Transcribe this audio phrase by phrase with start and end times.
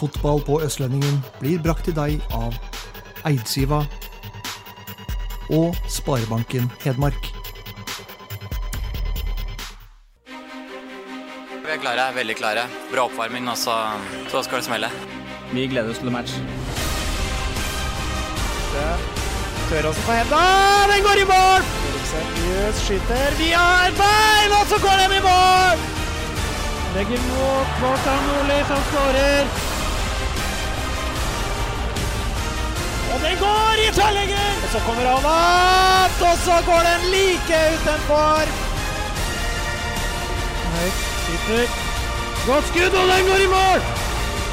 [0.00, 2.54] Fotball på Østlendingen blir brakt til deg av
[3.28, 3.82] Eidsiva
[5.52, 7.28] og Sparebanken Hedmark.
[11.60, 12.64] Vi er klare, veldig klare.
[12.90, 13.76] Bra oppvarming, og så,
[14.32, 14.88] så skal det smelle.
[15.52, 16.38] Vi gleder oss til match.
[19.70, 20.42] Tør på henda.
[20.90, 21.66] Den går i mål!
[22.10, 25.84] Seriøst skyter Vi har bein, og så går den i mål!
[26.96, 29.69] Legger mot Kvartan Nordli, som skårer.
[33.12, 34.50] Og den går i tverrlegger!
[34.64, 38.52] Og så kommer han opp, og så går den like utenfor.
[40.74, 41.66] Høyt, sitter.
[42.46, 43.80] Godt skudd, og den går i mål!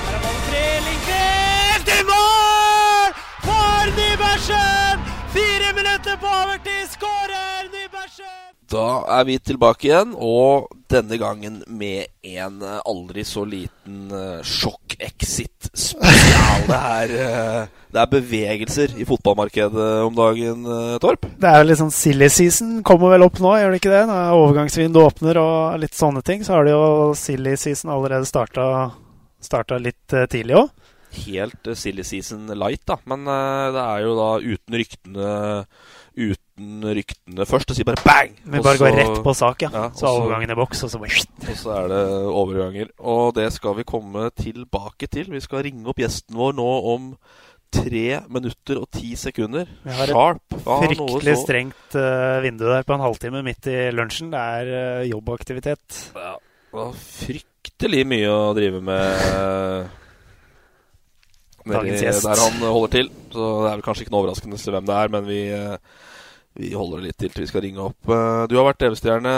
[0.08, 3.14] Her er ballen tre, Lindqvist i mål!
[3.46, 5.06] For Nybergsen!
[5.38, 8.36] Fire minutter på overtid, skårer Nybergsen!
[8.74, 8.88] Da
[9.20, 15.57] er vi tilbake igjen, og denne gangen med en eh, aldri så liten uh, sjokk-exit
[15.74, 16.64] spesial.
[16.68, 21.28] Det er, eh, det er bevegelser i fotballmarkedet om dagen, eh, Torp.
[21.40, 24.04] Det er jo litt sånn silly season kommer vel opp nå, gjør det ikke det?
[24.10, 28.92] Når overgangsvinduet åpner og litt sånne ting, så har det jo silly season allerede starta,
[29.44, 30.74] starta litt eh, tidlig òg.
[31.18, 32.98] Helt silly season light, da.
[33.08, 35.32] Men det er jo da uten ryktene
[36.18, 37.72] Uten ryktene først.
[37.72, 38.38] Og sier bare bang!
[38.44, 39.72] Vi bare går rett på sak, ja.
[39.74, 42.00] Ja, så og overgangen i boks, og så bare Og så er det
[42.44, 42.94] overganger.
[43.00, 45.30] Og det skal vi komme tilbake til.
[45.34, 47.12] Vi skal ringe opp gjesten vår nå om
[47.74, 49.68] tre minutter og ti sekunder.
[49.84, 50.58] Vi har et Sharp.
[50.58, 54.32] Ja, Fryktelig strengt uh, vindu der på en halvtime midt i lunsjen.
[54.34, 56.02] Det er uh, jobbaktivitet.
[56.16, 60.06] Ja, det var fryktelig mye å drive med
[61.68, 62.26] Dagens gjest.
[62.26, 63.10] der han holder til.
[63.34, 66.06] Så det er vel kanskje ikke noe overraskende hvem det er, men vi, eh,
[66.58, 67.98] vi holder det litt til til vi skal ringe opp.
[68.10, 69.34] Eh, Du har vært TV-stjerne,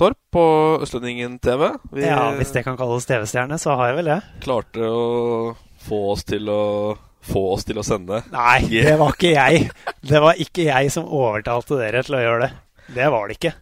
[0.00, 0.44] Torp, på
[0.82, 1.68] Østlendingen TV.
[1.92, 4.22] Vi Ja, hvis det kan kalles TV-stjerne, så har jeg vel det.
[4.40, 5.56] klarte å
[5.86, 6.96] få oss til å
[7.26, 8.22] få oss til å sende.
[8.32, 9.70] Nei, det var ikke jeg.
[10.02, 12.52] Det var ikke jeg som overtalte dere til å gjøre det.
[12.94, 13.54] Det var det ikke.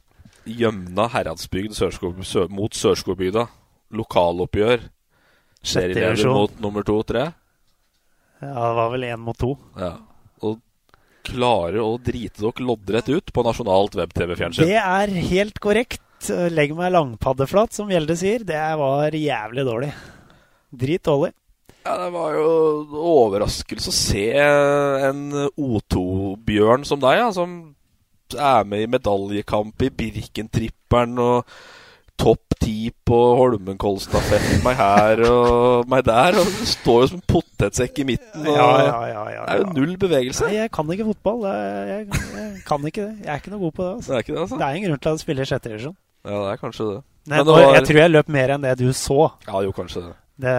[0.44, 3.47] Gjømna Heradsbygd Sørskog, sø, mot Sørskogbygda.
[3.97, 4.83] Lokaloppgjør.
[5.65, 7.22] Serieleder mot nummer to-tre.
[8.44, 9.54] Ja, det var vel én mot to.
[9.81, 9.94] Ja.
[11.25, 14.69] Og klare å drite dere loddrett ut på nasjonalt web-TV-fjernsyn.
[14.69, 16.03] Det er helt korrekt.
[16.53, 18.45] Legg meg langpaddeflat, som Gjelde sier.
[18.45, 19.91] Det var jævlig dårlig.
[20.75, 21.33] Drit dårlig.
[21.84, 22.45] Ja, det var jo
[22.97, 27.57] overraskelse å se en O2-bjørn som deg, ja, som
[28.34, 31.51] er med i medaljekamp i Birken-tripperen og
[32.21, 34.62] topp ti på Holmenkollstafetten.
[34.65, 36.38] Meg her og meg der.
[36.41, 38.47] Og du står jo som en potetsekk i midten.
[38.47, 40.48] Og Ja, ja, ja, ja, Det er jo null bevegelse.
[40.48, 41.47] Nei, jeg kan ikke fotball.
[41.50, 43.15] Jeg, jeg kan ikke det.
[43.25, 43.92] Jeg er ikke noe god på det.
[43.97, 44.10] Altså.
[44.10, 44.59] Det er ikke det, altså?
[44.60, 45.97] Det er en grunn til at du spiller i sjette divisjon.
[46.25, 47.00] Ja, det er kanskje det.
[47.25, 49.32] Nei, Men det var- Jeg tror jeg løp mer enn det du så.
[49.47, 50.15] Ja, jo, kanskje det.
[50.44, 50.54] Det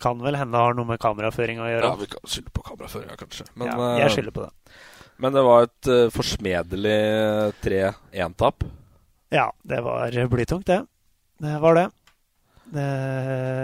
[0.00, 1.84] kan vel hende det har noe med kameraføring å gjøre.
[1.84, 3.44] Ja, vi kan skylde på kameraføringa, kanskje.
[3.54, 4.52] Men, Ja, jeg eh, skylder på det.
[5.18, 6.96] Men det var et uh, forsmedelig
[7.62, 8.64] 3-1-tap.
[9.32, 10.80] Ja, det var blytungt, det.
[11.42, 11.86] Det var det.
[12.74, 12.86] det.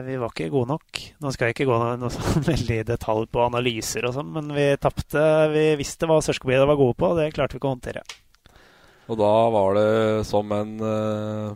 [0.08, 1.00] Vi var ikke gode nok.
[1.22, 4.50] Nå skal jeg ikke gå noe, sånn veldig i detalj på analyser og sånn, men
[4.56, 5.22] vi tapte.
[5.54, 8.02] Vi visste hva Sørskobygda var gode på, og det klarte vi ikke å håndtere.
[9.08, 9.88] Og da var det
[10.28, 11.54] som en uh,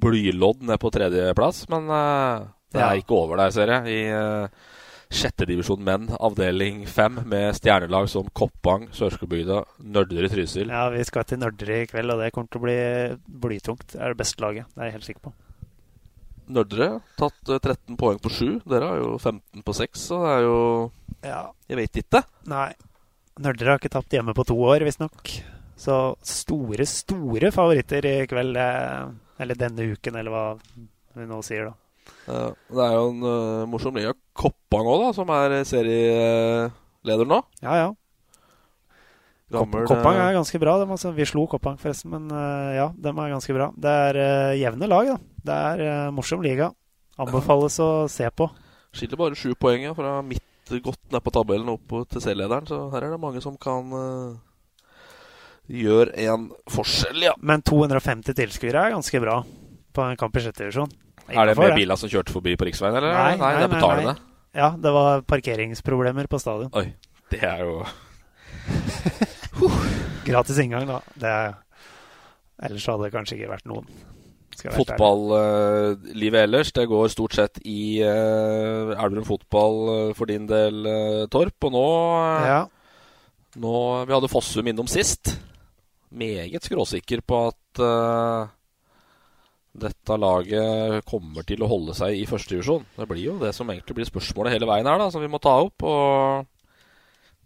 [0.00, 1.64] blylodd ned på tredjeplass.
[1.72, 2.92] Men uh, det Ja.
[2.92, 3.90] er ikke over der, ser jeg.
[3.90, 4.68] I uh,
[5.10, 10.70] sjette divisjon menn, avdeling fem, med stjernelag som Koppang, Sørskogbygda, Nørdre Trysil.
[10.70, 12.76] Ja, vi skal til Nørdre i kveld, og det kommer til å bli
[13.42, 13.88] blytungt.
[13.94, 15.32] Det er det beste laget, det er jeg helt sikker på.
[16.50, 16.86] Nørdre
[17.18, 18.60] tatt eh, 13 poeng på 7.
[18.70, 20.56] Dere har jo 15 på 6, så det er jo
[21.26, 21.42] Ja.
[21.70, 22.22] Jeg vet ikke.
[22.50, 22.70] Nei.
[23.40, 25.30] Nørdre har ikke tapt hjemme på to år, visstnok.
[25.80, 28.56] Så store, store favoritter i kveld.
[28.58, 29.10] eh,
[29.40, 30.42] Eller denne uken, eller hva
[31.16, 31.74] vi nå sier, da.
[32.30, 34.12] Eh, det er jo en uh, morsom liga.
[34.36, 37.40] Koppang òg, da, som er serieleder nå.
[37.64, 37.88] Ja, ja.
[39.50, 40.76] Gammel, Koppang eh, er ganske bra.
[40.84, 41.14] altså.
[41.16, 43.70] Vi slo Koppang, forresten, men uh, ja, dem er ganske bra.
[43.74, 44.20] Det er
[44.60, 45.18] jevne lag, da.
[45.50, 46.70] Det er morsom liga.
[47.20, 48.46] Anbefales å se på.
[48.96, 50.46] Skiller bare sju poeng ja, fra midt
[50.78, 54.38] godt ned på tabellen opp til C-lederen, så her er det mange som kan uh,
[55.66, 57.34] gjøre en forskjell, ja.
[57.42, 59.40] Men 250 tilskuere er ganske bra
[59.90, 60.92] på en kamp i sjette divisjon.
[61.30, 63.14] Er det med biler som kjørte forbi på riksveien, eller?
[63.14, 64.14] Nei, nei, det er betalende.
[64.56, 66.70] Ja, det var parkeringsproblemer på stadion.
[66.74, 66.88] Oi,
[67.30, 67.84] det er jo
[70.26, 71.00] Gratis inngang, da.
[71.18, 71.34] Det,
[72.66, 73.86] ellers hadde det kanskje ikke vært noen.
[74.60, 81.24] Fotballivet ellers, det går stort sett i uh, Elverum fotball uh, for din del, uh,
[81.32, 81.56] Torp.
[81.68, 81.86] Og nå,
[82.44, 82.60] ja.
[83.62, 83.74] nå
[84.04, 85.32] Vi hadde Fossum innom sist.
[86.10, 87.80] Meget skråsikker på at
[89.70, 92.86] dette laget kommer til å holde seg i første divisjon.
[92.96, 95.38] Det blir jo det som egentlig blir spørsmålet hele veien her, da, som vi må
[95.42, 95.84] ta opp.
[95.86, 96.48] Og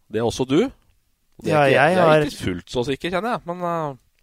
[0.08, 0.62] det er også du.
[1.42, 2.24] Det er, ja, jeg, jeg er har...
[2.24, 3.44] ikke fullt så sikker, kjenner jeg.
[3.50, 3.64] Men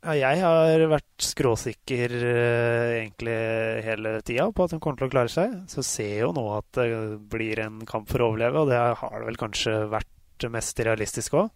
[0.02, 3.38] ja, jeg har vært skråsikker uh, egentlig
[3.86, 5.54] hele tida på at de kommer til å klare seg.
[5.70, 6.90] Så ser jo nå at det
[7.30, 11.38] blir en kamp for å overleve, og det har det vel kanskje vært mest realistisk
[11.38, 11.52] òg.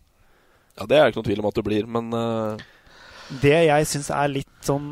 [0.75, 2.65] Ja, det er ikke noen tvil om at det blir, men uh...
[3.41, 4.85] Det jeg syns er litt sånn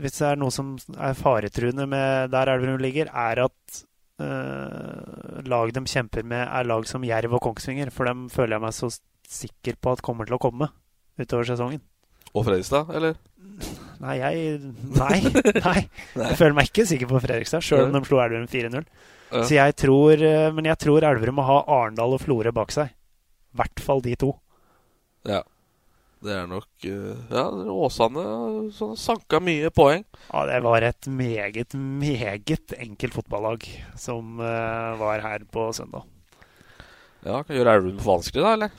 [0.00, 3.80] Hvis det er noe som er faretruende med der Elverum ligger, er at
[4.24, 7.92] øh, lag de kjemper med, er lag som Jerv og Kongsvinger.
[7.94, 8.90] For dem føler jeg meg så
[9.30, 10.70] sikker på at kommer til å komme
[11.20, 11.82] utover sesongen.
[12.32, 13.18] Og Fredrikstad, eller?
[14.00, 14.58] Nei, jeg
[14.96, 15.20] Nei.
[15.66, 15.78] nei.
[16.16, 18.88] Jeg føler meg ikke sikker på Fredrikstad, sjøl om de slo Elverum 4-0.
[19.30, 19.44] Ja.
[19.44, 20.22] Så jeg tror
[20.56, 22.90] Men jeg tror Elverum må ha Arendal og Florø bak seg.
[22.90, 24.32] I hvert fall de to.
[25.28, 25.42] Ja.
[26.20, 28.24] Det er nok Ja, Åsane
[28.76, 30.04] sånn, sanka mye poeng.
[30.28, 33.64] Ja, det var et meget, meget enkelt fotballag
[33.96, 36.04] som uh, var her på søndag.
[37.24, 38.78] Ja, Kan gjøre Elverum for vanskelig, da, eller?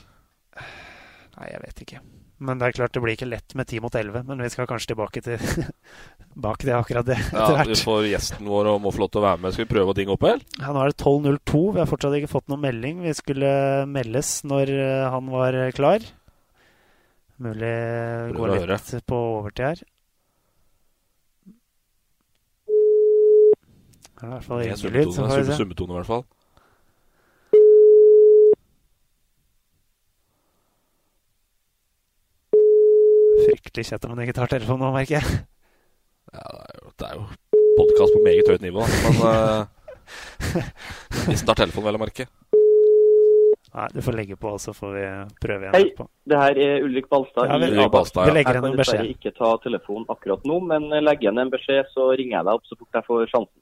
[1.36, 2.02] Nei, jeg vet ikke.
[2.42, 4.24] Men det er klart det blir ikke lett med 10 mot 11.
[4.26, 5.42] Men vi skal kanskje tilbake til,
[6.46, 7.68] bak til akkurat det etter hvert.
[7.68, 9.54] Ja, vi får gjesten vår og må få lov til å være med.
[9.54, 10.42] Skal vi prøve å dinge opp, eller?
[10.58, 11.62] Ja, nå er det 12.02.
[11.76, 13.04] Vi har fortsatt ikke fått noen melding.
[13.06, 13.52] Vi skulle
[13.90, 16.10] meldes når eh, han var klar.
[17.42, 17.72] Mulig
[18.36, 19.82] gå litt på overtid her.
[24.12, 25.56] Det er i hvert fall ringelyd.
[25.56, 26.24] Summetone, i hvert fall.
[33.42, 35.40] fryktelig kjett om han ikke tar telefonen nå, merker jeg.
[36.32, 37.24] Ja, det er jo, det jo
[37.78, 39.64] podkast på meget høyt nivå, men uh,
[41.26, 42.28] Hvis han tar telefonen, vel å merke.
[43.72, 45.02] Nei, du får legge på, og så får vi
[45.40, 45.74] prøve igjen.
[45.74, 46.04] Hei, etterpå.
[46.28, 47.48] det her er Ulrik Balstad.
[47.48, 48.28] Ja, vi, Ulrik Balstad, ja.
[48.28, 48.98] vi legger igjen en beskjed.
[49.00, 52.36] Jeg kan dessverre ikke ta telefonen akkurat nå, men legg igjen en beskjed, så ringer
[52.36, 53.58] jeg deg opp så fort jeg får sjansen.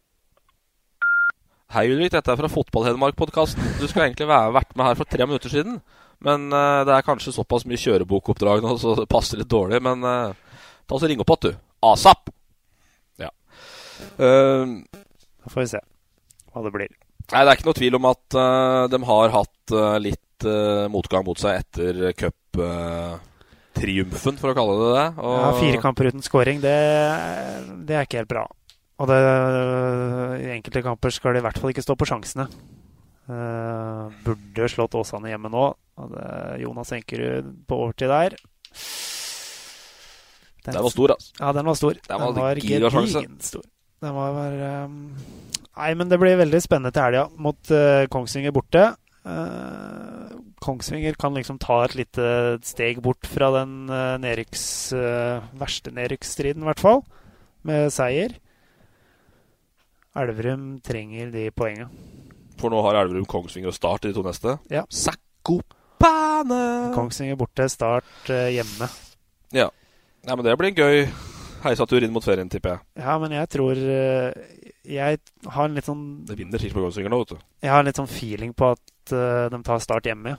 [1.71, 3.63] Hei Ulrik, dette er fra Fotball-Hedmark-podkasten.
[3.79, 5.77] Du skulle egentlig vært med her for tre minutter siden.
[6.27, 9.79] Men uh, det er kanskje såpass mye kjørebokoppdrag nå, så det passer litt dårlig.
[9.87, 10.59] Men uh,
[10.91, 11.87] ta oss og ring opp igjen, du.
[11.87, 12.35] ASAP!
[13.23, 13.31] Ja.
[14.19, 15.85] Uh, da får vi se
[16.51, 16.91] hva det blir.
[17.31, 18.27] Nei, Det er ikke noe tvil om at
[18.91, 19.67] de har hatt
[20.03, 20.47] litt
[20.91, 23.15] motgang mot seg etter cuptriumfen,
[24.41, 25.09] for å kalle det det.
[25.21, 25.37] Og...
[25.39, 26.79] Ja, Fire kamper uten scoring, det,
[27.87, 28.45] det er ikke helt bra.
[29.01, 29.17] Og det,
[30.45, 32.47] i enkelte kamper skal de i hvert fall ikke stå på sjansene.
[33.31, 35.69] Uh, burde slått Åsane hjemme nå.
[36.01, 36.25] Hadde
[36.65, 38.35] Jonas Enkerud på overtid der.
[40.67, 41.31] Den, den var stor, altså.
[41.39, 42.01] Ja, den var stor.
[42.09, 43.65] Den var, var gedigen stor.
[44.03, 44.53] Den var, var
[44.85, 44.99] um...
[45.79, 48.83] Nei, men det blir veldig spennende til helga mot uh, Kongsvinger borte.
[49.25, 52.27] Uh, Kongsvinger kan liksom ta et lite
[52.67, 54.65] steg bort fra den uh, nedryks,
[55.61, 57.05] verste nedrykksstriden, i hvert fall,
[57.65, 58.35] med seier.
[60.19, 61.89] Elverum trenger de poengene.
[62.61, 64.59] For nå har Elverum, Kongsvinger og Start i de to neste.
[64.73, 64.83] Ja.
[64.93, 66.61] Sakopane!
[66.99, 68.91] Kongsvinger borte, Start hjemme.
[69.57, 69.71] Ja.
[70.27, 71.07] Nei, Men det blir en gøy
[71.65, 72.83] heisatur inn mot ferien, tipper jeg.
[73.03, 74.31] Ja, men jeg tror uh,
[74.87, 77.43] Jeg har en litt sånn Det vinner sikkert på Kongsvinger nå, vet du.
[77.65, 80.37] Jeg har en litt sånn feeling på at uh, de tar Start hjemme.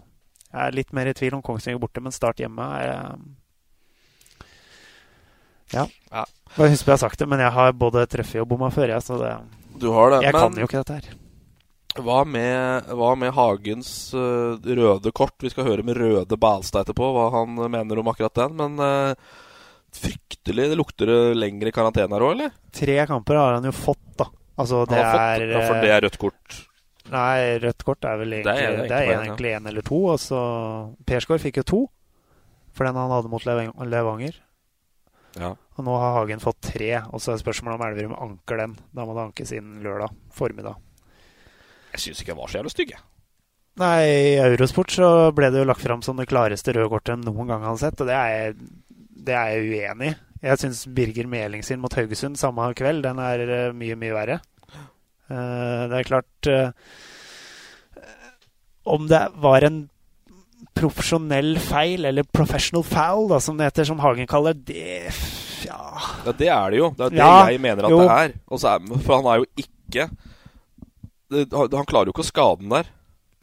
[0.52, 2.92] Jeg er litt mer i tvil om Kongsvinger borte, men Start hjemme er
[5.72, 5.86] ja.
[6.12, 6.26] ja.
[6.58, 9.04] Jeg husker jeg har sagt det, men jeg har både treffet og bomma før, jeg,
[9.06, 9.36] så det
[9.80, 10.42] Du har det, Jeg men...
[10.42, 11.14] kan jo ikke dette her.
[12.00, 15.36] Hva med, hva med Hagens uh, røde kort?
[15.44, 18.56] Vi skal høre med Røde Balstad etterpå hva han mener om akkurat den.
[18.62, 19.42] Men uh,
[19.96, 22.54] fryktelig Det lukter lengre karantene her òg, eller?
[22.76, 24.28] Tre kamper har han jo fått, da.
[24.62, 26.60] Altså, det er ja, For det er rødt kort?
[27.12, 30.00] Nei, rødt kort er vel egentlig Det er, det er egentlig én eller to.
[30.14, 30.40] Og så
[31.08, 31.82] Persgaard fikk jo to
[32.72, 34.38] for den han hadde mot Levanger.
[35.40, 35.54] Ja.
[35.76, 38.76] Og nå har Hagen fått tre, og så er spørsmålet om Elverum anker den.
[38.96, 40.80] Da må det ankes inn lørdag formiddag.
[41.92, 43.04] Jeg syns ikke jeg var så jævlig stygg, jeg.
[43.82, 47.48] Nei, i Eurosport så ble det jo lagt fram som det klareste røde kortet noen
[47.48, 48.56] gang har sett, og det er
[49.28, 50.18] det er jeg uenig i.
[50.42, 54.40] Jeg syns Birger Meling sin mot Haugesund samme kveld, den er uh, mye, mye verre.
[55.30, 56.72] Uh, det er klart uh,
[58.90, 59.84] Om det var en
[60.78, 65.12] profesjonell feil, eller professional foul, da, som det heter, som Hagen kaller det
[65.66, 65.78] ja.
[66.26, 66.90] ja det er det jo.
[66.98, 68.02] Det er det ja, jeg mener at jo.
[68.02, 68.34] det er.
[68.34, 69.04] er.
[69.06, 70.10] For han er jo ikke
[71.78, 72.90] Han klarer jo ikke å skade den der.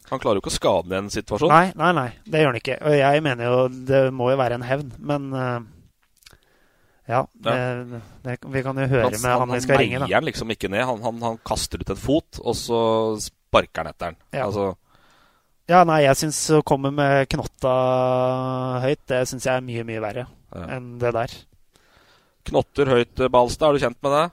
[0.09, 1.51] Han klarer jo ikke å skade den i en situasjon.
[1.51, 2.77] Nei, nei, nei, det gjør han ikke.
[2.81, 5.59] Og jeg mener jo det må jo være en hevn, men uh,
[7.09, 7.55] ja, det,
[8.25, 9.97] det, vi kan jo høre han, med han, han vi skal ringe.
[9.97, 10.85] Han meier den liksom ikke ned.
[10.85, 12.81] Han, han, han, kaster ut en fot, og så
[13.23, 14.19] sparker han etter den.
[14.37, 14.45] Ja.
[14.45, 14.71] Altså,
[15.69, 17.73] ja, nei, jeg syns å komme med knotta
[18.85, 20.65] høyt, det syns jeg er mye, mye verre ja.
[20.77, 21.33] enn det der.
[22.49, 24.25] Knotter høyt, Balstad, er du kjent med det?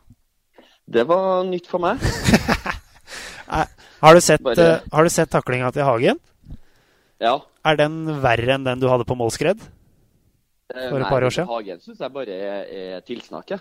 [0.96, 2.00] Det var nytt for meg.
[4.06, 4.66] har du sett, Bare...
[4.78, 6.20] uh, har du sett taklinga til Hagen?
[7.22, 7.38] Ja.
[7.66, 9.60] Er den verre enn den du hadde på målskred?
[10.74, 11.50] Eh, for et par år siden?
[11.50, 13.50] Hagen syns jeg bare er, tilsnakk.
[13.50, 13.60] jeg.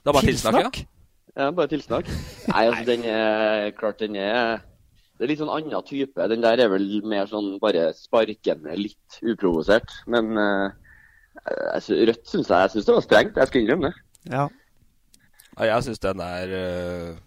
[0.00, 0.56] Det er bare tilsnakk?
[0.56, 0.82] tilsnakk?
[1.36, 2.10] Ja, bare tilsnakk.
[2.50, 4.60] Nei, altså, den er klart den er
[5.16, 6.28] Det er litt sånn annen type.
[6.32, 9.92] Den der er vel mer sånn bare sparkende, litt uprovosert.
[10.08, 10.72] Men uh,
[11.44, 13.36] rødt syns jeg Jeg syns det var strengt.
[13.36, 14.32] Jeg skal innrømme det.
[14.32, 14.46] Ja.
[15.58, 17.20] ja jeg syns den er uh,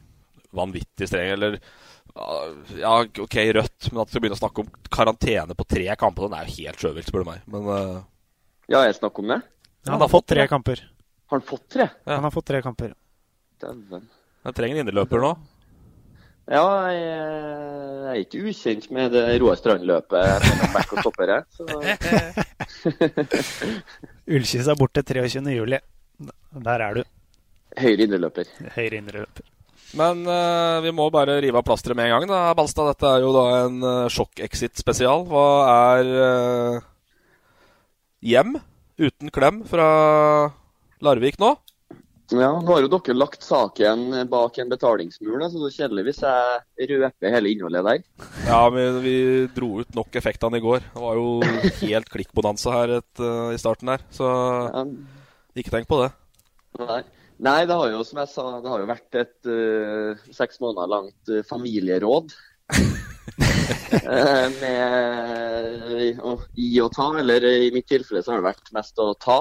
[0.58, 1.36] vanvittig streng.
[1.38, 1.60] Eller
[2.14, 6.28] ja, OK, rødt, men at vi skal begynne å snakke om karantene på tre kamper,
[6.28, 7.46] den er jo helt sjøvilt, spør du meg.
[7.50, 8.04] Men uh,
[8.70, 9.40] Ja, jeg snakker om det?
[9.84, 10.84] Ja, han har fått tre kamper.
[11.32, 11.88] Har han fått tre?
[12.06, 12.20] Ja.
[12.20, 12.94] Han har fått tre kamper.
[13.64, 14.06] Dæven.
[14.44, 15.34] Jeg trenger en indreløper nå.
[16.52, 21.32] Ja, jeg, jeg, er ikke ukjent med det Roar Strand-løpet mellom back og stopper.
[24.36, 25.80] Ullkis er borte 23.07.
[26.68, 27.04] Der er du.
[27.80, 28.52] Høyre indreløper.
[28.76, 29.48] Høyre indreløper.
[29.94, 32.90] Men uh, vi må bare rive av plasteret med en gang, da, Balstad.
[32.94, 35.28] Dette er jo da en uh, sjokk-exit-spesial.
[35.30, 36.88] Hva er uh,
[38.26, 38.58] hjem
[38.98, 39.86] uten klem fra
[41.04, 41.54] Larvik nå?
[42.34, 46.22] Ja, nå har jo dere lagt saken bak en betalingsmur, så det er kjedelig hvis
[46.24, 48.06] jeg røper hele innholdet der.
[48.48, 49.18] Ja, men vi
[49.54, 50.88] dro ut nok effektene i går.
[50.88, 51.28] Det var jo
[51.84, 54.32] helt klikkbonanza her et, i starten her, så
[54.72, 54.88] ja.
[55.62, 56.10] ikke tenk på det.
[56.82, 57.04] Nei.
[57.42, 60.92] Nei, det har jo som jeg sa, det har jo vært et uh, seks måneder
[60.92, 62.34] langt uh, familieråd.
[62.74, 69.02] uh, med å gi og ta, eller i mitt tilfelle så har det vært mest
[69.02, 69.40] å ta.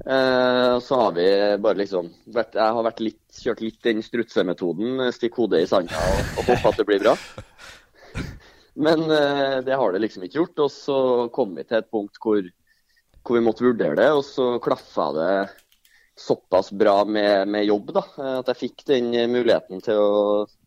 [0.00, 1.24] så har vi
[1.60, 5.12] bare liksom vært, Jeg har vært litt, kjørt litt den strutsemetoden.
[5.12, 7.12] Stikk hodet i sanda og, og håpe at det blir bra.
[8.80, 9.04] Men
[9.66, 10.62] det har det liksom ikke gjort.
[10.64, 10.98] Og så
[11.36, 12.40] kom vi til et punkt hvor,
[13.20, 15.34] hvor vi måtte vurdere det, og så klaffa det
[16.20, 18.04] såpass bra med, med, jobb da,
[18.40, 20.16] at jeg fikk den muligheten til å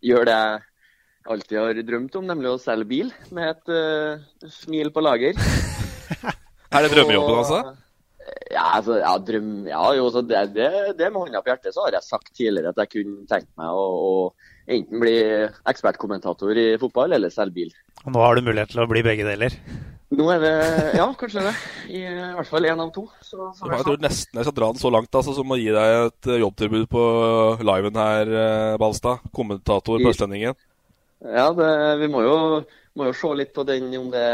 [0.04, 0.38] gjøre det
[1.24, 5.38] jeg alltid har drømt om, nemlig å selge bil med et uh, smil på lager.
[6.74, 7.62] er det drømmejobben, altså?
[8.52, 10.68] Ja, altså, ja, drøm, ja jo, det, det,
[11.00, 13.72] det, med hånda på hjertet så har jeg sagt tidligere at jeg kunne tenkt meg
[13.72, 14.14] å, å
[14.68, 15.16] enten bli
[15.70, 17.74] ekspertkommentator i fotball eller selge bil.
[18.04, 19.56] Og nå har du mulighet til å bli begge deler?
[20.14, 20.54] Nå er det
[21.00, 21.54] Ja, kanskje det.
[21.90, 23.08] I, i hvert fall én av to.
[23.26, 25.72] Så, så jeg tror nesten jeg skal dra den så langt altså, som å gi
[25.74, 27.04] deg et eh, jobbtilbud på
[27.66, 29.26] liven her, eh, Balstad.
[29.36, 30.58] Kommentator på Østlendingen.
[31.24, 31.72] Ja, det,
[32.04, 32.38] vi må jo,
[33.00, 34.30] må jo, se litt på den om det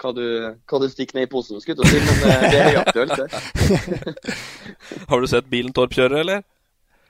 [0.00, 0.24] hva du,
[0.70, 2.04] hva du stikker ned i posen, skulle jeg si.
[2.06, 4.28] Men det, det er høyaktuelt, det.
[5.10, 6.46] Har du sett bilen Torp kjører, eller?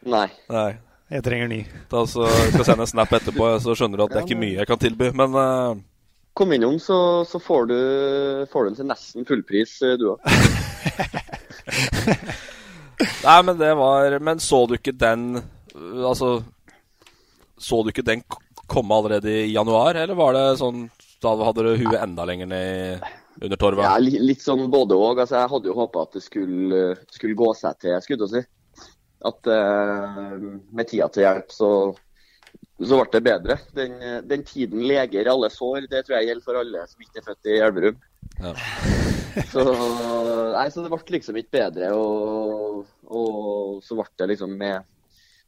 [0.08, 0.26] Nei.
[0.50, 0.72] Nei.
[1.10, 1.64] Jeg trenger ny.
[1.90, 4.58] Da så skal sende en snap etterpå, så skjønner du at det er ikke mye
[4.60, 5.06] jeg kan tilby.
[5.18, 5.74] Men uh,
[6.38, 7.74] Kom innom, så, så får, du,
[8.52, 10.18] får, du, den til nesten fullpris, eh, du òg.
[13.26, 15.40] Nei, men det var Men så du ikke den
[16.04, 16.44] Altså
[17.56, 18.20] Så du ikke den
[18.68, 20.90] komme allerede i januar, eller var det sånn
[21.20, 23.02] da hadde du huet enda lenger ned
[23.42, 23.84] under torvet?
[23.84, 25.20] Ja, litt sånn både òg.
[25.20, 26.80] Altså, jeg hadde jo håpa at det skulle,
[27.12, 28.42] skulle, gå seg til, skulle jeg si.
[29.28, 30.36] At uh,
[30.72, 31.70] med tida til hjelp så
[32.80, 33.56] så ble det bedre.
[33.76, 37.26] Den, den, tiden leger alle sår, det tror jeg gjelder for alle som ikke er
[37.26, 37.98] født i Elverum.
[38.40, 38.52] Ja.
[39.52, 39.64] så,
[40.54, 44.88] nei, så det ble liksom ikke bedre, og, og, så ble det liksom med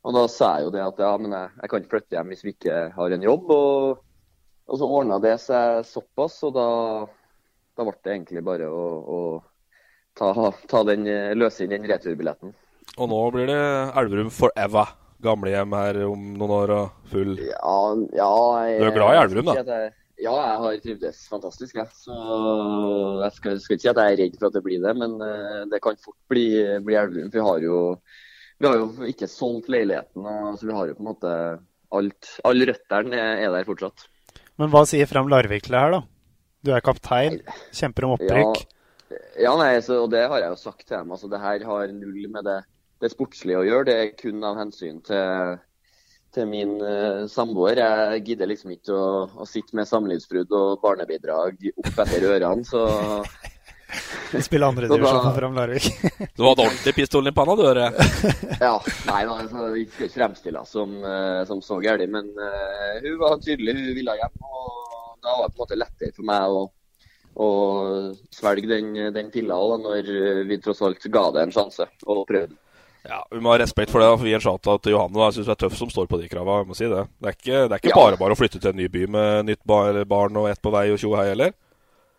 [0.02, 2.32] Og da sa jeg jo det at ja, men jeg, jeg kan ikke flytte hjem
[2.32, 3.50] hvis vi ikke har en jobb.
[3.54, 4.02] Og,
[4.66, 6.66] og så ordna det seg såpass, og da,
[7.78, 9.20] da ble det egentlig bare å, å
[10.18, 11.06] ta, ta den,
[11.38, 12.52] løse inn den returbilletten.
[12.98, 13.62] Og nå blir det
[14.00, 17.76] Elverum forever gamlehjem her om noen år og full Ja,
[18.16, 18.30] ja
[18.66, 19.54] jeg, Du er glad i Elverum, da?
[19.60, 21.78] Jeg, ja, jeg har trivdes fantastisk.
[21.78, 21.88] Jeg.
[21.98, 22.16] Så
[23.22, 25.16] jeg skal, skal, ikke si at jeg er redd for at det blir det, men
[25.18, 26.46] uh, det kan fort bli,
[26.84, 27.30] bli Elverum.
[27.32, 27.80] For vi har jo,
[28.58, 31.36] vi har jo ikke solgt leiligheten, og, så vi har jo på en måte
[31.92, 34.06] alt Alle røttene er der fortsatt.
[34.60, 36.02] Men hva sier Fram Larvik til det her, da?
[36.62, 37.40] Du er kaptein,
[37.74, 38.62] kjemper om opprykk.
[38.62, 38.81] Ja,
[39.40, 41.12] ja nei, så, og det har jeg jo sagt til dem.
[41.14, 42.60] Altså, det her har null med det
[43.02, 43.86] det sportslige å gjøre.
[43.88, 45.56] Det er kun av hensyn til,
[46.34, 47.82] til min uh, samboer.
[47.82, 49.08] Jeg gidder liksom ikke å,
[49.42, 52.66] å sitte med samlivsbrudd og barnebidrag opp etter ørene.
[52.68, 52.86] Så
[54.40, 55.90] Spille andredivisjon fram Larvik.
[56.38, 57.90] du hadde ordentlig pistolen i panna, du, hører
[58.62, 58.78] ja.
[59.04, 63.02] Nei da, altså, vi skal ikke fremstille henne som, uh, som så gæren, men uh,
[63.02, 64.38] hun var tydelig, hun ville hjem.
[64.46, 66.64] Og da var det på en måte lettere for meg å,
[67.34, 67.48] å
[68.34, 70.10] svelge den, den pilla når
[70.48, 72.58] vi tross alt ga det en sjanse og prøvde.
[73.02, 74.10] Ja, Vi må ha respekt for det.
[74.14, 75.18] for Vi gir en shout til Johanne.
[75.26, 76.60] Jeg syns det er tøff som står på de krava.
[76.60, 77.02] Jeg må si det.
[77.18, 77.98] Det er ikke, det er ikke ja.
[77.98, 80.86] bare bare å flytte til en ny by med nytt barn og ett på vei
[80.92, 81.56] og tjo hei heller?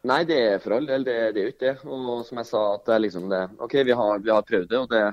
[0.04, 1.06] Nei, det er for all del.
[1.08, 1.76] Det, det, er jo ikke det.
[1.88, 4.74] Og som jeg sa, at det er liksom det OK, vi har, vi har prøvd
[4.74, 4.82] det.
[4.82, 5.06] og det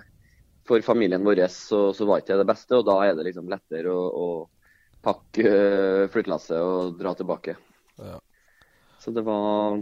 [0.71, 3.49] for familien vår så, så var ikke det det beste, og da er det liksom
[3.51, 7.57] lettere å, å pakke uh, flyttelasset og dra tilbake.
[9.01, 9.79] Så det var,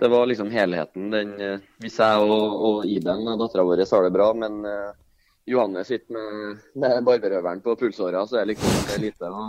[0.00, 1.08] det var liksom helheten.
[1.14, 4.92] Den, uh, hvis jeg og, og Iben, dattera vår, har det bra, men uh,
[5.50, 9.48] Johanne sitter med, med barberøveren på pulsåra, så er liksom det lite å,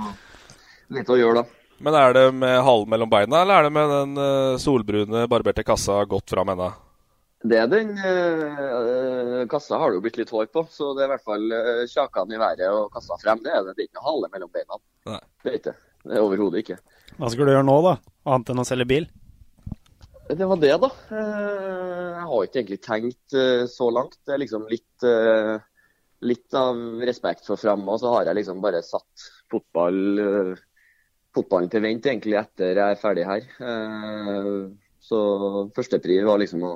[0.97, 1.61] lite å gjøre, da.
[1.85, 5.63] Men er det med halen mellom beina, eller er det med den uh, solbrune, barberte
[5.67, 6.71] kassa godt fram ennå?
[7.45, 11.09] Det er den øh, Kassa har det jo blitt litt hår på, så det er
[11.09, 13.43] i hvert fall øh, kjakene i været og kassa frem.
[13.43, 13.75] Det er det.
[13.75, 14.79] Det er ikke noe hale mellom beina.
[15.11, 15.19] Nei.
[15.43, 15.75] Det er ikke det.
[16.09, 16.79] er Overhodet ikke.
[17.19, 17.93] Hva skal du gjøre nå, da?
[18.25, 19.07] Annet enn å selge bil?
[20.25, 20.89] Det var det, da.
[21.13, 23.35] Jeg har ikke egentlig tenkt
[23.69, 24.17] så langt.
[24.25, 25.05] Det er liksom litt
[26.25, 29.99] litt av respekt for fremme, og så har jeg liksom bare satt fotball,
[31.35, 33.45] fotballen til vent egentlig etter jeg er ferdig her.
[35.05, 35.19] Så
[35.75, 36.75] førstepri var liksom å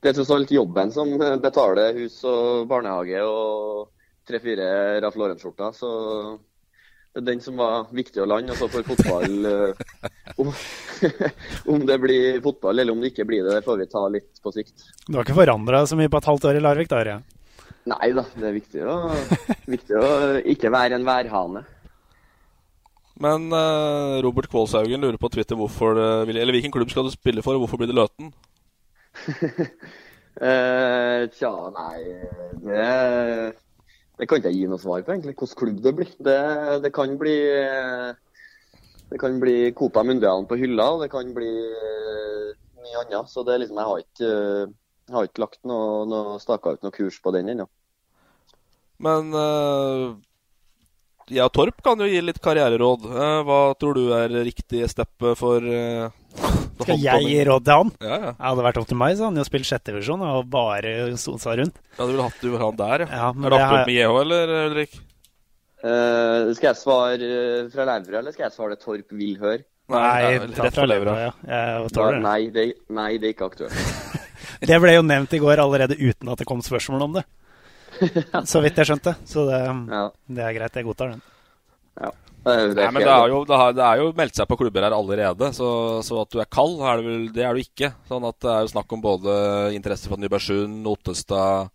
[0.00, 1.10] Det er tross alt jobben som
[1.44, 3.90] betaler hus og barnehage og
[4.26, 5.74] tre-fire Ralf Lauren-skjorter.
[5.76, 5.90] Så
[7.18, 8.54] den som var viktig å lande.
[8.54, 9.74] altså for fotball uh,
[10.38, 10.52] om,
[11.74, 14.42] om, det blir fotball eller om det ikke blir det, det får vi ta litt
[14.42, 14.86] på sikt.
[15.08, 17.02] Du har ikke forandra så mye på et halvt år i Larvik, da?
[17.06, 17.18] Ja?
[17.90, 18.96] Nei da, det er viktig å,
[19.74, 20.08] viktig å
[20.52, 21.64] ikke være en værhane.
[23.20, 25.98] Men uh, Robert Kvålshaugen lurer på Twitter hvorfor
[26.28, 28.30] vil, eller hvilken klubb skal du spille for, og hvorfor blir det Løten?
[30.38, 31.98] uh, tja, nei
[32.62, 32.86] det,
[34.20, 35.32] det kan ikke jeg gi noe svar på, egentlig.
[35.32, 36.10] Hvilken klubb det blir.
[36.20, 36.40] Det,
[36.84, 37.36] det, kan bli
[39.10, 41.48] Det kan bli Copa Mundialen på hylla, og det kan bli
[42.84, 43.32] mye annet.
[43.32, 44.32] Så det er liksom, jeg har ikke
[45.10, 47.64] jeg har ikke lagt noe, noe staka ut noe kurs på den ennå.
[49.02, 50.12] Men uh,
[51.32, 53.08] ja, Torp kan jo gi litt karriereråd.
[53.48, 57.92] Hva tror du er riktig steppe for uh, Skal jeg gi råd til han?
[58.00, 58.32] Ja, ja.
[58.40, 61.56] Hadde det vært opp til meg, så hadde han jo spilt sjettevisjon og bare sosa
[61.60, 61.80] rundt.
[61.96, 63.10] Ja, Du ville hatt du han der, ja.
[63.20, 65.00] ja er det aktuelt med JH, eller Ulrik?
[65.80, 67.28] Uh, skal jeg svare
[67.72, 69.62] fra Levra, eller skal jeg svare det Torp vil høre?
[69.90, 71.16] Nei, rett fra Levra.
[71.18, 71.30] Ja.
[71.50, 74.18] Jeg nei, det, nei, det er ikke aktuelt.
[74.60, 77.22] Det ble jo nevnt i går allerede uten at det kom spørsmål om det.
[78.50, 79.14] Så vidt jeg skjønte.
[79.24, 80.02] Så det, ja.
[80.36, 80.76] det er greit.
[80.76, 81.22] Jeg godtar den.
[82.00, 82.10] Ja.
[82.40, 84.94] Nei, men det er, jo, det, har, det er, jo, meldt seg på klubber her
[84.96, 85.68] allerede, så,
[86.06, 87.90] så at du er kald, er det, vel, det er du ikke.
[88.08, 89.34] Sånn at Det er jo snakk om både
[89.76, 91.68] interesse for Nybergsund, Ottestad,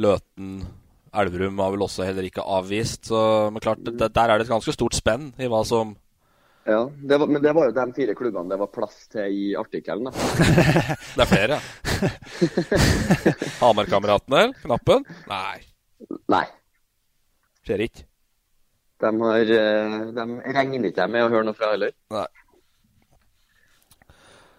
[0.00, 0.58] Løten
[1.16, 3.10] Elverum har vel også heller ikke avvist.
[3.10, 3.20] Så,
[3.52, 5.94] men klart, det, der er det et ganske stort spenn i hva som
[6.66, 9.44] ja, det var, men det var jo de fire klubbene det var plass til i
[9.54, 10.10] artikkelen.
[11.14, 12.10] det er flere, ja.
[13.60, 14.48] Hamar-kameratene?
[14.64, 15.06] Knappen?
[15.30, 15.60] Nei.
[16.34, 16.42] Nei.
[17.62, 18.02] Skjer ikke.
[19.02, 21.92] De, har, eh, de regner ikke med å høre noe fra heller.
[22.14, 22.26] Nei.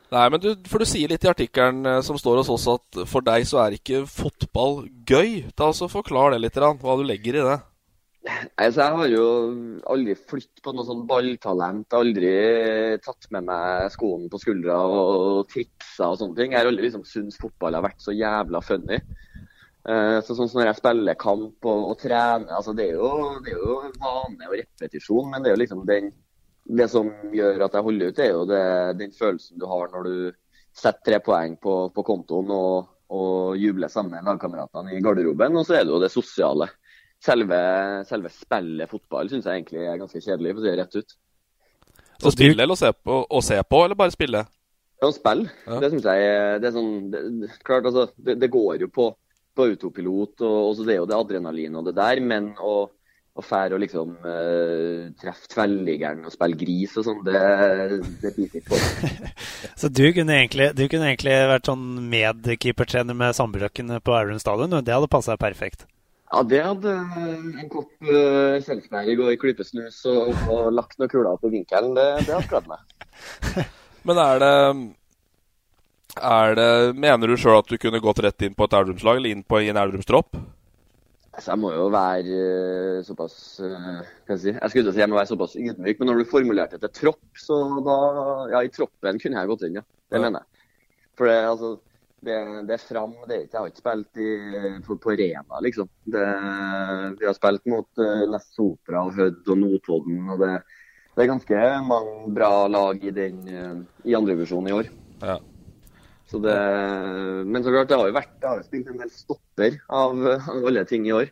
[0.07, 3.01] Nei, men du, for du sier litt i artikkelen eh, som står hos oss at
[3.09, 5.49] for deg så er ikke fotball gøy.
[5.57, 7.57] Ta altså Forklar det litt, hva du legger i det.
[8.59, 9.25] Altså, jeg har jo
[9.87, 11.95] aldri flyttet på noe sånn balltalent.
[11.95, 12.31] Aldri
[13.03, 16.53] tatt med meg skoene på skuldra og triksa og sånne ting.
[16.55, 18.99] Jeg har aldri liksom syntes fotball har vært så jævla funny.
[19.87, 23.37] Uh, så sånn som når jeg spiller kamp og, og trener altså det, er jo,
[23.45, 26.09] det er jo vane og repetisjon, men det er jo liksom den,
[26.67, 28.65] det som gjør at jeg holder ut, det er jo det,
[28.99, 30.17] den følelsen du har når du
[30.77, 35.55] setter tre poeng på, på kontoen og, og jubler sammen med lagkameratene i garderoben.
[35.57, 36.67] Og så er det jo det sosiale
[37.23, 37.61] selve,
[38.09, 41.17] selve spillet fotball syns jeg egentlig er ganske kjedelig, for å si det rett ut.
[42.17, 44.43] Så spille eller å se på, å se på eller bare spille?
[45.01, 45.51] Ja, spille.
[45.67, 45.79] Ja.
[45.81, 47.23] Det syns jeg det er sånn det,
[47.65, 49.11] Klart, altså, det, det, går jo på,
[49.57, 52.77] på autopilot, og, og så det er jo det adrenalin og det der, men å
[53.45, 57.41] fære og liksom uh, treffe tverrliggeren og spille gris og sånn, det,
[58.23, 58.79] det biter ikke på.
[59.81, 64.73] så du kunne, egentlig, du kunne egentlig vært sånn medkeepertrener med Sandbyløkken på Aurum stadion,
[64.81, 65.85] det hadde passa perfekt?
[66.27, 66.93] Ja, det hadde
[67.61, 71.93] en kopp uh, Kjelsberg og ei klype snus og, og, lagt noen kuler på vinkelen.
[71.95, 72.81] Det, det hadde klart meg.
[74.07, 74.55] Men er det,
[76.57, 79.43] det Mener du sjøl at du kunne gått rett inn på et Elverumslag, eller inn
[79.43, 80.39] på en Elverumstropp?
[81.37, 82.37] Altså, jeg må jo være
[82.97, 84.53] uh, såpass uh, jeg, si?
[84.55, 87.25] jeg skulle si jeg må være såpass ydmyk, men når du formulerte det til tropp,
[87.37, 87.97] så da
[88.55, 89.83] Ja, i troppen kunne jeg gått inn, ja.
[90.09, 90.23] Det ja.
[90.23, 90.63] mener jeg.
[91.19, 91.75] For det, altså
[92.25, 93.13] Det, det er fram.
[93.29, 94.31] Det er ikke, jeg har ikke spilt i,
[94.87, 95.91] på, på Rena, liksom.
[96.15, 96.23] Det,
[97.19, 100.23] vi har spilt mot uh, Nest Sotra og Hødd og Notodden.
[100.33, 100.55] og det,
[101.11, 103.45] det, er ganske mange bra lag i den
[104.09, 104.89] i andrevisjonen i år.
[105.21, 105.37] Ja.
[106.27, 106.55] Så det,
[107.47, 110.17] men så klart, det har jo vært, det har jo spilt en del stopper av,
[110.35, 111.29] av alle ting i år.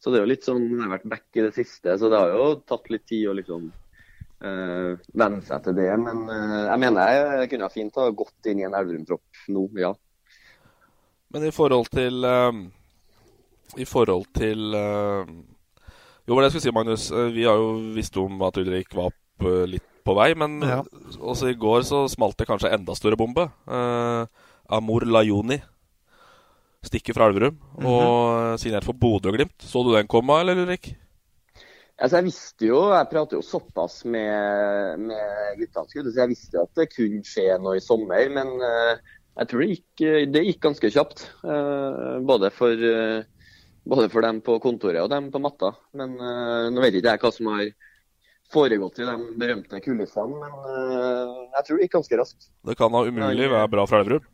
[0.00, 2.20] Så det er jo litt sånn, jeg har vært back i det siste, så det
[2.20, 5.90] har jo tatt litt tid å liksom uh, venne seg til det.
[6.00, 9.66] Men uh, jeg mener jeg kunne ha fint ha gått inn i en Elverum-tropp nå,
[9.82, 9.92] ja.
[11.34, 12.54] Men i forhold til uh,
[13.76, 17.08] I forhold til Jo, hva det jeg skulle si, Magnus.
[17.34, 20.82] Vi har jo visst om at Ulrik opp litt på vei, men ja.
[21.18, 23.48] også i går så smalt det kanskje enda større bombe.
[23.66, 24.24] Uh,
[24.72, 25.58] Amor Lajoni
[26.86, 27.88] stikker fra Elverum mm -hmm.
[27.90, 29.58] og signert for Bodø-Glimt.
[29.58, 30.94] Så du den komme, eller Ulrik?
[31.98, 36.62] Altså, jeg visste jo, jeg prater jo såpass med, med guttene, så jeg visste jo
[36.62, 38.28] at det kunne skje noe i sommer.
[38.28, 38.98] Men uh,
[39.38, 41.30] jeg tror det gikk, det gikk ganske kjapt.
[41.44, 43.24] Uh, både, for, uh,
[43.88, 45.72] både for dem på kontoret og dem på matta.
[45.94, 47.72] Men nå vet ikke jeg hva som har
[48.52, 52.48] foregått i de berømte kulissene, men uh, jeg tror det gikk ganske raskt.
[52.68, 54.26] Det kan da umulig være bra for Elverum?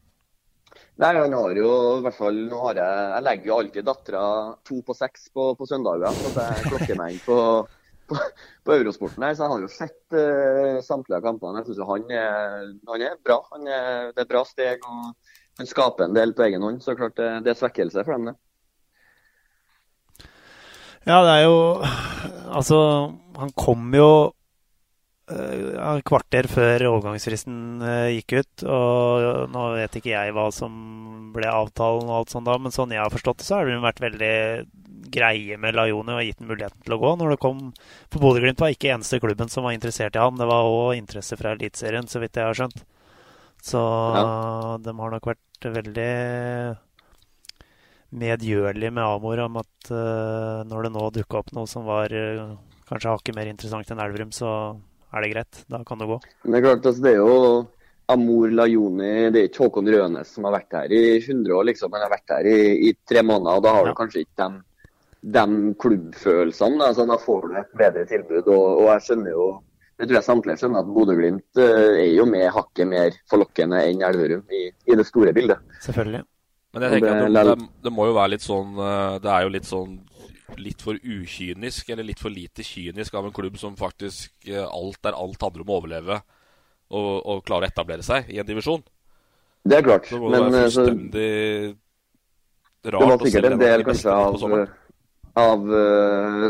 [1.01, 4.25] Nei, han har jo i hvert fall nå har Jeg, jeg legger jo alltid dattera
[4.68, 7.38] to på seks på, på søndager, så jeg klokker meg inn på,
[8.09, 8.18] på,
[8.68, 9.37] på, Eurosporten her.
[9.37, 11.62] Så jeg har jo sett uh, samtlige av kampene.
[11.62, 12.09] Jeg syns han,
[12.92, 13.40] han, er bra.
[13.55, 14.85] Han er, det er bra steg.
[14.85, 16.85] og Han skaper en del på egen hånd.
[16.85, 18.37] Så klart det, det er svekkelse for dem, det.
[21.08, 21.58] Ja, det er jo
[22.52, 22.78] Altså,
[23.38, 24.10] han kom jo
[25.32, 28.64] uh, kvarter før overgangsfristen uh, gikk ut.
[28.68, 30.74] Og nå vet ikke jeg hva som
[31.32, 33.80] ble avtalen og alt sånt da, men sånn jeg har forstått det, så har det
[33.80, 34.34] vært veldig
[35.12, 37.14] greie med Lajoni og gitt ham muligheten til å gå.
[37.18, 37.64] Når det kom
[38.12, 40.38] For Bodø-Glimt var ikke eneste klubben som var interessert i ham.
[40.40, 42.84] Det var òg interesse fra Eliteserien, så vidt jeg har skjønt.
[43.62, 44.22] Så ja.
[44.82, 46.12] de har nok vært veldig
[48.12, 52.57] medgjørlig med Amor om at uh, når det nå dukka opp noe som var uh,
[52.88, 54.51] kanskje hakket mer interessant enn Elverum, så
[55.12, 55.62] er det greit.
[55.72, 56.18] Da kan det gå.
[56.44, 57.38] Men det er klart, altså, det er jo
[58.12, 61.92] Amor Lajoni, det er ikke Håkon Rønes som har vært her i 100 år, liksom.
[61.94, 63.92] Han har vært her i, i tre måneder, og da har ja.
[63.92, 64.64] du kanskje ikke de,
[65.37, 66.88] de klubbfølelsene.
[66.88, 68.42] Altså, da får du et bedre tilbud.
[68.42, 69.53] Og, og jeg skjønner jo
[70.01, 74.01] det tror jeg samtlige skjønner at Bodø-Glimt uh, er jo med hakket mer forlokkende enn
[74.03, 75.62] Elverum i, i det store bildet.
[75.85, 76.25] Selvfølgelig.
[76.72, 79.52] Men jeg tenker at det, det, må jo være litt sånn eh, Det er jo
[79.52, 79.98] litt sånn
[80.61, 84.98] litt for ukynisk, eller litt for lite kynisk av en klubb som faktisk eh, alt
[85.00, 86.18] der alt handler om å overleve
[86.92, 88.82] og, og klare å etablere seg i en divisjon.
[89.64, 90.11] Det er klart.
[90.11, 91.30] Så må det være eh, fullstendig
[91.72, 94.37] så, rart Det var sikkert en del kanskje av,
[95.40, 95.72] av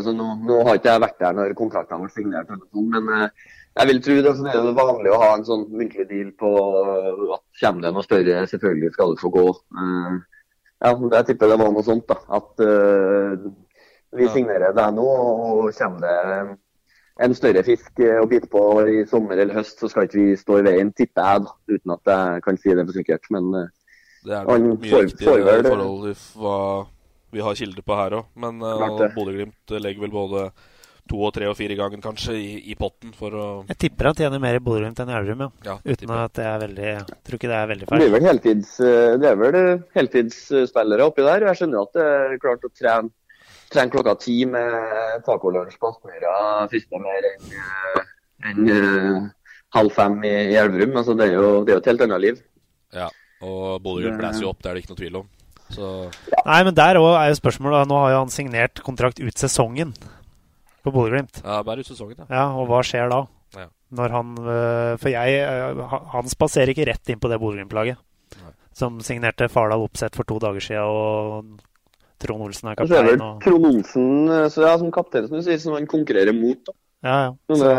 [0.02, 3.30] så nå, nå, har ikke jeg vært der når kontraktene ble signert, men
[3.72, 6.50] jeg vil tro det er vanlig å ha en sånn muntlig deal på
[7.36, 9.44] at kommer det noe større, selvfølgelig skal du få gå.
[9.78, 10.18] Uh,
[10.82, 12.04] ja, Jeg tipper det var noe sånt.
[12.10, 13.46] da, At uh,
[14.12, 16.58] vi signerer deg nå, og kommer det
[17.22, 20.58] en større fisk å bite på i sommer eller høst, så skal ikke vi stå
[20.60, 23.30] i veien, tipper jeg, da, uten at jeg kan si det for sikkert.
[23.32, 23.70] Men uh,
[24.26, 26.58] det er han mye riktigere forhold hva
[27.32, 28.28] vi har kilder på her òg.
[28.36, 30.44] Men uh, Bodø-Glimt legger vel både
[31.10, 34.18] to og tre og fire ganger kanskje i, i, potten for å Jeg tipper han
[34.18, 35.50] tjener mer i Bodø-Glimt enn i Elverum, ja.
[35.66, 36.20] ja Uten tipper.
[36.24, 38.02] at det er veldig Jeg tror ikke det er veldig feil.
[38.02, 39.58] Det er vel, heltids, eh, det er vel
[39.98, 41.48] heltidsspillere oppi der.
[41.50, 43.12] Jeg skjønner at det er klart å trene,
[43.74, 46.36] trene klokka ti med tacolunsj på Aspmyra
[46.72, 47.52] frister mer enn
[48.42, 49.28] en, uh,
[49.76, 50.96] halv fem i, i Elverum.
[51.02, 52.42] Altså, det, er jo, det er jo et helt annet liv.
[52.94, 53.10] Ja,
[53.42, 55.30] og Bodø-Glimt blæser jo opp, det er det ikke noe tvil om.
[55.72, 55.92] Så...
[56.44, 59.94] Nei, men der òg er jo spørsmålet Nå har jo han signert kontrakt ut sesongen
[60.82, 61.42] på Bodø-Glimt.
[61.44, 62.28] Ja, bare ut sesongen, ja.
[62.30, 62.46] ja.
[62.58, 63.24] Og hva skjer da?
[63.56, 63.68] Ja.
[63.92, 65.82] Når han øh, For jeg øh,
[66.14, 68.00] Han spaserer ikke rett inn på det Bodø-Glimt-laget.
[68.72, 72.92] Som signerte Fardal Oppsett for to dager siden, og Trond Olsen er kaptein.
[72.92, 75.88] Det er vel Trond Olsen øh, så ja, som kaptein, som du sier, som han
[75.90, 76.62] konkurrerer mot.
[76.66, 76.76] da.
[77.02, 77.32] Ja, ja.
[77.52, 77.72] Så,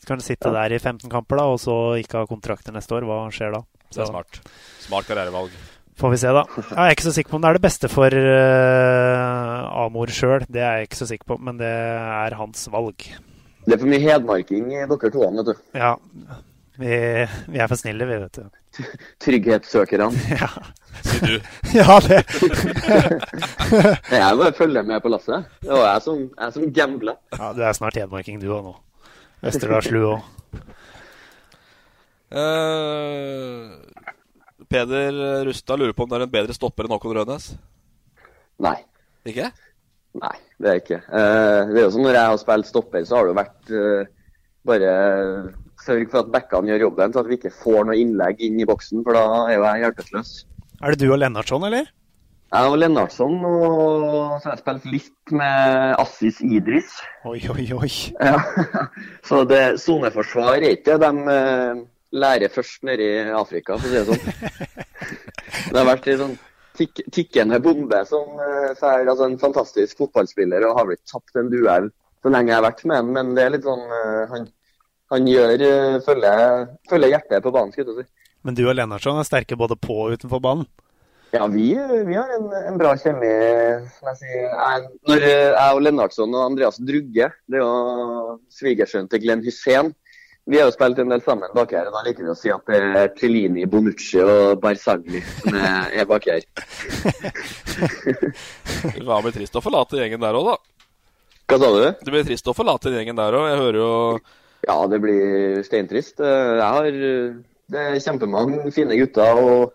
[0.00, 0.56] så kan du sitte ja.
[0.56, 3.06] der i 15 kamper, da, og så ikke ha kontrakter neste år.
[3.06, 3.62] Hva skjer da?
[3.92, 4.00] Så.
[4.00, 4.40] Det er smart.
[4.82, 5.54] Smart karrierevalg.
[6.00, 6.44] Får vi se, da.
[6.70, 10.46] Jeg er ikke så sikker på om det er det beste for uh, Amor sjøl.
[10.48, 13.06] Det er jeg ikke så sikker på, men det er hans valg.
[13.66, 15.54] Det er for mye hedmarking i dere to, vet du.
[15.78, 15.92] Ja.
[16.80, 16.88] Vi,
[17.52, 18.46] vi, er for snille, vi, vet du.
[19.24, 20.10] Trygghetssøkerne.
[20.42, 20.48] Ja.
[21.02, 21.46] Sier du.
[21.72, 22.18] ja, det.
[24.12, 25.46] jeg bare følger med på lasset.
[25.62, 27.14] Det var jeg som, jeg som gambla.
[27.32, 28.74] Ja, du er snart hedmarking, du òg nå.
[29.48, 30.28] Østerdalslu òg.
[32.32, 33.91] Uh,
[34.72, 37.50] Peder Rustad lurer på om det er en bedre stopper enn Håkon Rønes?
[38.62, 38.78] Nei.
[39.28, 39.50] Ikke?
[40.20, 41.00] Nei, det er ikke.
[41.08, 43.72] Uh, det er jo sånn Når jeg har spilt stopper, så har det jo vært
[43.72, 44.10] uh,
[44.68, 44.92] bare
[45.82, 48.68] sørg for at backene gjør jobben, så at vi ikke får noe innlegg inn i
[48.68, 50.32] boksen, for da er jo jeg hjelpeløs.
[50.82, 51.88] Er det du og Lennartson, eller?
[52.52, 56.92] Jeg og Lennartson, og så har jeg spilt litt med Assis Idris.
[57.26, 57.90] Oi, oi, oi.
[58.20, 58.36] Ja.
[59.28, 61.36] Så det soneforsvar er ikke det de
[62.12, 64.88] lærer først nede i Afrika, for å si det sånn.
[65.72, 66.36] Det har vært en sånn
[66.78, 71.90] tikk, tikkende bombe som eh, altså en fantastisk fotballspiller og har blitt tapt en duell
[72.22, 74.46] så lenge jeg har vært med han, men det er litt sånn eh, Han,
[75.12, 78.30] han gjør eh, følger, følger hjertet på banen, skulle jeg si.
[78.46, 80.68] Men du og Lennartson er sterke både på og utenfor banen?
[81.32, 83.30] Ja, vi, vi har en, en, bra kjemi.
[83.96, 84.50] som jeg sier.
[84.52, 89.94] Jeg, når jeg og Lennartson og Andreas Drugge, det er jo svigersønnen til Glenn Hussein,
[90.44, 91.86] vi har jo spilt en del sammen bak her.
[91.86, 96.04] og Da liker vi å si at det er Cellini, Bonucci og Barzagli som er,
[96.08, 96.42] bak her.
[98.82, 100.56] det blir trist å forlate gjengen der òg, da.
[101.52, 101.82] Hva sa du?
[102.00, 103.44] Det blir trist å forlate gjengen der òg.
[103.52, 103.92] Jeg hører jo
[104.66, 106.18] Ja, det blir steintrist.
[106.18, 109.38] Jeg har Det er kjempemange fine gutter.
[109.38, 109.72] og,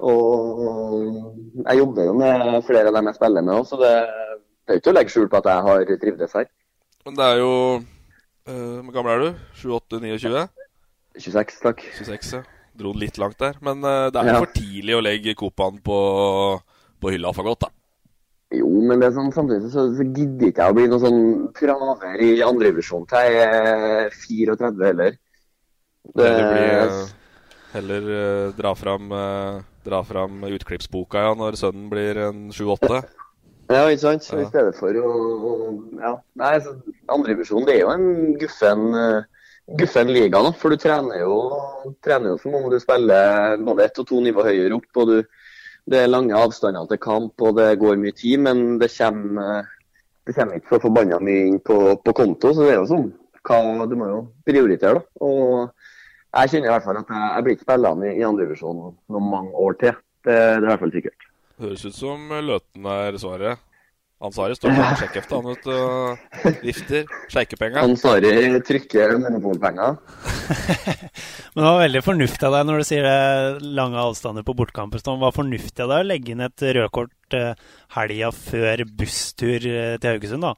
[0.00, 3.92] og jeg jobber jo med flere av dem jeg spiller med òg, så det,
[4.64, 6.48] det er ikke å legge skjul på at jeg har trivdes her.
[7.04, 7.52] Men det er jo
[8.46, 9.42] Hvor gammel er du?
[9.58, 10.46] 28-29?
[11.18, 11.82] 26, takk.
[11.96, 12.42] 26, ja.
[12.76, 13.56] Dro den litt langt der.
[13.64, 14.44] Men uh, det er jo ja.
[14.44, 15.98] for tidlig å legge Copaen på,
[17.00, 17.72] på hylla for godt, da.
[18.54, 21.22] Jo, men det er sånn, samtidig så, så gidder ikke jeg å bli noen sånn
[21.56, 25.16] traver i andrevisjon til jeg er 34 heller.
[26.06, 27.00] Det, det blir uh,
[27.72, 29.10] heller uh, dra fram,
[29.88, 33.02] dra fram utklippsboka ja, når sønnen blir en 7-8.
[33.66, 34.28] Ja, ikke sant.
[34.30, 34.44] Ja.
[34.44, 35.56] I stedet for å, å
[35.98, 36.12] Ja.
[36.38, 36.76] Nei, så
[37.12, 38.86] andrevisjon det er jo en guffen,
[39.78, 40.52] guffen liga, da.
[40.56, 41.40] For du trener jo,
[42.04, 44.90] trener jo som om du spiller både ett og to nivå høyere opp.
[45.02, 45.18] og du
[45.86, 49.68] det er lange avstander til kamp og det går mye tid, men det kommer,
[50.26, 52.50] det kommer ikke så forbanna mye inn på, på, konto.
[52.54, 53.12] Så det er jo sånn.
[53.46, 55.04] Hva, du må jo prioritere, da.
[55.22, 58.82] Og jeg kjenner i hvert fall at jeg, jeg blir ikke spillende i, i andredivisjon
[58.82, 59.94] noen mange år til.
[60.26, 61.28] Det, det, er i hvert fall sikkert.
[61.62, 63.62] Høres ut som Løten er svaret.
[64.16, 67.02] Ansari står på sjekkheftet han vet og vifter.
[67.28, 67.82] Sjeikepenger.
[67.82, 68.30] Ansari
[68.64, 69.98] trykker monopolpenger.
[71.52, 75.04] Men det var veldig fornuftig av deg når du sier det lange avstander på bortkamper.
[75.04, 77.60] Det var fornuftig av deg å legge inn et rødkort eh,
[77.98, 80.54] helga før busstur eh, til Haugesund, da?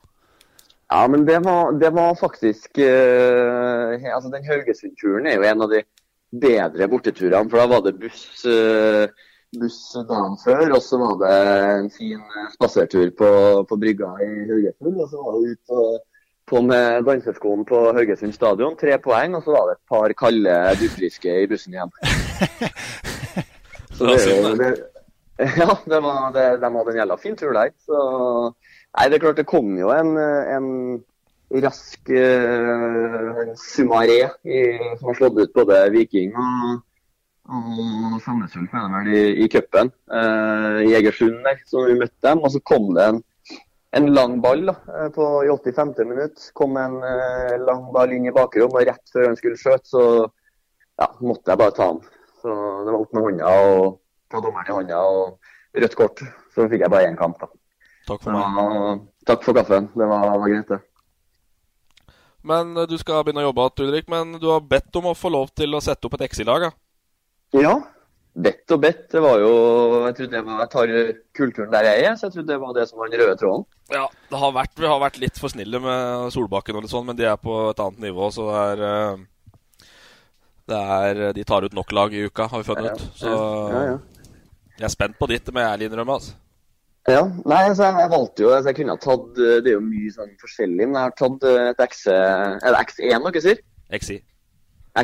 [0.88, 5.74] Ja, men det var, det var faktisk uh, altså Den Haugesund-turen er jo en av
[5.74, 5.82] de
[6.30, 7.50] bedre borteturene.
[7.50, 9.10] For da var det buss uh,
[9.56, 11.32] buss dagen før, og så var det
[11.78, 12.20] en fin
[12.52, 13.30] spasertur på,
[13.68, 15.00] på brygga i Haugesund.
[15.00, 15.98] Og så var det ut og,
[16.48, 20.58] på med danseskolen på Haugesund stadion, tre poeng, og så var det et par kalde
[20.80, 21.92] dufriske i bussen igjen.
[23.98, 24.18] Så det,
[24.60, 24.72] det,
[25.60, 27.72] ja, det var, det, de hadde en jævla fin tur der.
[27.82, 27.98] Så
[28.52, 30.68] nei, det er klart det kom jo en, en
[31.64, 36.82] rask uh, Sumaré som har slått ut både Viking og
[37.48, 41.96] og Sandnes Ulf er det vel i, i cupen, eh, i Egersund der, så vi
[41.96, 42.42] møtte dem.
[42.44, 43.20] Og så kom det en,
[43.96, 45.94] en lang ball da, eh, på, i 85.
[46.10, 46.50] minutt.
[46.58, 50.02] Kom en eh, lang ball inn i bakrom, og rett før han skulle skjøte, så
[50.98, 52.02] ja, måtte jeg bare ta han.
[52.42, 52.52] Så
[52.84, 53.86] det var opp med hånda og
[54.28, 56.20] ta dommeren i hånda og rødt kort.
[56.52, 57.48] Så fikk jeg bare én kamp, da.
[58.08, 58.58] Takk for meg.
[58.58, 59.88] Var, takk for kaffen.
[59.96, 60.82] Det var, var greit, det.
[62.44, 64.12] Men eh, du skal begynne å jobbe igjen, Ulrik.
[64.12, 66.68] Men du har bedt om å få lov til å sette opp et XI-lag?
[66.68, 66.74] Ja?
[67.56, 67.78] Ja.
[68.38, 69.06] Bedt og bedt.
[69.10, 69.52] Det var jo
[70.06, 70.90] Jeg trodde det var, jeg tar
[71.34, 73.64] kulturen der jeg er, så jeg trodde det var det som var den røde tråden.
[73.90, 77.08] Ja, det har vært, vi har vært litt for snille med Solbakken og litt sånn,
[77.08, 79.24] men de er på et annet nivå, så det er eh,
[80.68, 83.06] det er, De tar ut nok lag i uka, har vi funnet ut.
[83.16, 83.96] Så ja, ja.
[84.76, 86.20] jeg er spent på ditt, må jeg ærlig innrømme.
[86.20, 86.36] altså.
[87.08, 90.10] Ja, nei, altså, jeg valgte jo altså, Jeg kunne ha tatt Det er jo mye
[90.12, 92.02] sånn forskjellig, men jeg har tatt et X...
[92.12, 93.62] Er det X1 dere sier?
[93.96, 94.18] XI.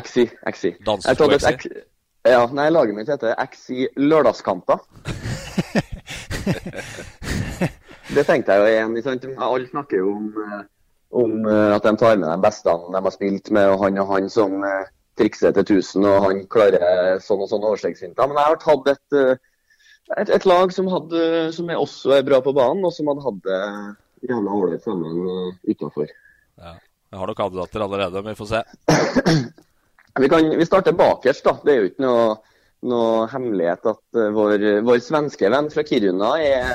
[0.05, 0.25] XI.
[0.53, 0.73] XI.
[0.85, 1.81] Danser på XI.
[2.25, 4.75] Ja, nei, laget mitt heter XI Lørdagskanter.
[8.15, 8.95] det tenkte jeg jo igjen.
[9.05, 9.27] Sant?
[9.37, 10.63] Alle snakker jo om, eh,
[11.21, 14.09] om, eh, at de tar med de beste de har spilt med, og han og
[14.09, 14.89] han som eh,
[15.21, 18.25] trikser til 1000, og han klarer sånn og sånn overstegsfinter.
[18.25, 19.09] Men jeg har tatt et,
[20.17, 21.21] et, et lag som, hadde,
[21.53, 23.61] som er også er bra på banen, og som hadde hatt det
[24.31, 25.13] jævla ålreit sammen
[25.61, 26.09] utafor.
[26.57, 26.73] Ja.
[27.13, 28.65] Jeg har nok kandidater allerede, men vi får se.
[30.19, 31.43] Vi, kan, vi starter bakerst.
[31.43, 31.57] da.
[31.63, 32.27] Det er jo ikke noe,
[32.87, 36.69] noe hemmelighet at uh, vår, vår, svenske venn fra Kiruna er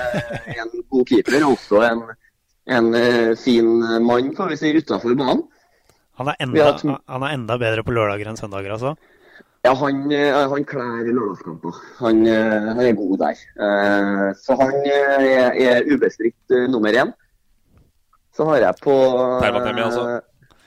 [0.57, 2.03] en god keeper og også en,
[2.77, 3.71] en uh, fin
[4.05, 5.47] mann kan vi si, utenfor banen.
[6.21, 6.85] Han er, enda, hatt...
[6.85, 8.93] han er, enda, bedre på lørdager enn søndager, altså?
[9.65, 11.79] Ja, han, uh, han klær lørdagskamper.
[12.03, 13.41] Han, han, er god der.
[14.37, 17.15] så han er, er ubestridt nummer én.
[18.37, 18.99] Så har jeg på
[19.41, 20.05] Tervanhjemmi, altså?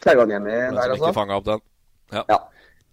[0.01, 0.97] Tervanhjemmi der, altså.
[0.97, 1.63] Ikke fanga opp den.
[2.13, 2.25] Ja.
[2.29, 2.39] Ja.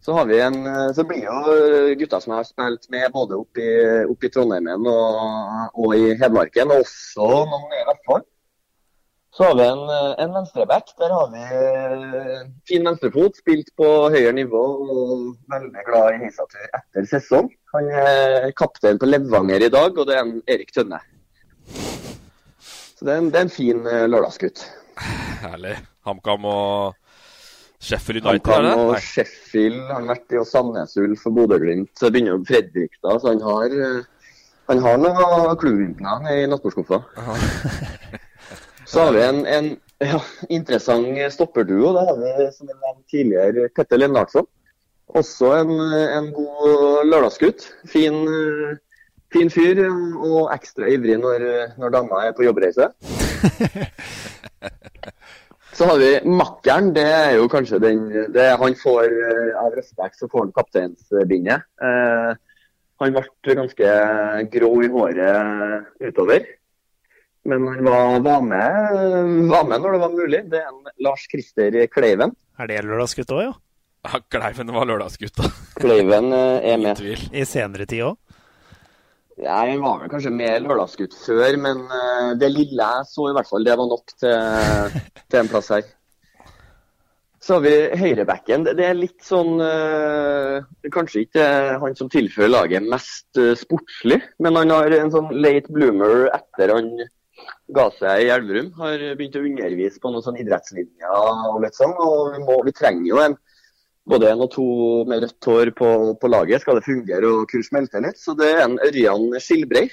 [0.00, 3.60] Så har vi en, eh, så blir jo gutta som har spilt med både oppe
[3.60, 3.72] i,
[4.08, 8.24] opp i Trondheimen og, og i Hedmarken, og også noen i Vestfold.
[9.36, 10.94] Så har vi en, eh, en venstreback.
[10.98, 15.12] Der har vi eh, fin venstrefot, spilt på høyere nivå og
[15.52, 17.52] veldig glad i heisatur etter sesong.
[17.76, 21.02] Han er kaptein på Levanger i dag, og det er en Erik Tønne.
[21.68, 24.64] Så det er en, det er en fin lørdagsgutt.
[25.44, 25.76] Herlig.
[26.08, 26.99] HamKam og
[27.80, 28.72] Sheffield United, er det?
[28.76, 28.96] og.
[29.00, 31.92] Sheffield har vært i, og Sandnes Ulf og Bodø-Glimt.
[31.96, 34.34] Så begynner jo Fredrikstad, så han har, eh,
[34.68, 37.00] han har noen klubbvinkler i nattbordskuffa.
[38.90, 39.66] Så har vi en, en
[40.02, 40.18] ja,
[40.50, 41.92] interessant stopperduo.
[41.94, 44.48] Da har vi som jeg nevnte tidligere Petter Lennartson.
[45.14, 45.70] Også en,
[46.16, 47.68] en god lørdagsgutt.
[47.92, 48.16] Fin,
[49.30, 51.46] fin fyr og ekstra ivrig når,
[51.78, 52.90] når dama er på jobbreise.
[55.80, 56.90] Så har vi makkeren.
[56.92, 58.00] Det er jo kanskje den
[58.34, 61.64] det, Han får eh, av respekt så får han kapteinsbindet.
[61.80, 62.32] Eh,
[63.00, 63.94] han ble ganske
[64.52, 66.44] grå i håret utover.
[67.48, 70.42] Men han var, var, med, var med når det var mulig.
[70.52, 72.36] Det er en Lars Christer Kleiven.
[72.60, 73.56] Er det lørdagsgutt òg, ja?
[74.04, 75.48] Ja, Kleiven var lørdagsgutta.
[75.80, 77.00] Kleiven eh, er med.
[77.32, 78.20] I senere tid òg?
[79.46, 83.48] Han var vel kanskje mer lørdagsgutt før, men eh, det lille jeg så i hvert
[83.48, 85.00] fall, det var nok til,
[85.30, 85.88] til en plass her.
[87.40, 88.66] Så har vi høyrebacken.
[88.68, 90.58] Det er litt sånn eh,
[90.92, 91.46] Kanskje ikke
[91.80, 96.74] han som tilfører laget mest eh, sportslig, men han har en sånn late bloomer etter
[96.74, 96.92] han
[97.72, 98.74] ga seg i Elverum.
[98.76, 101.16] Har begynt å undervise på noen sånn idrettslinjer
[101.48, 101.96] og litt sånn.
[101.96, 103.38] Og vi, må, vi trenger jo en
[104.10, 104.68] både en og to
[105.08, 108.18] med rødt hår på, på laget skal det fungere og kunne smelte litt.
[108.20, 109.86] Så det er en Ørjan Skilbrei.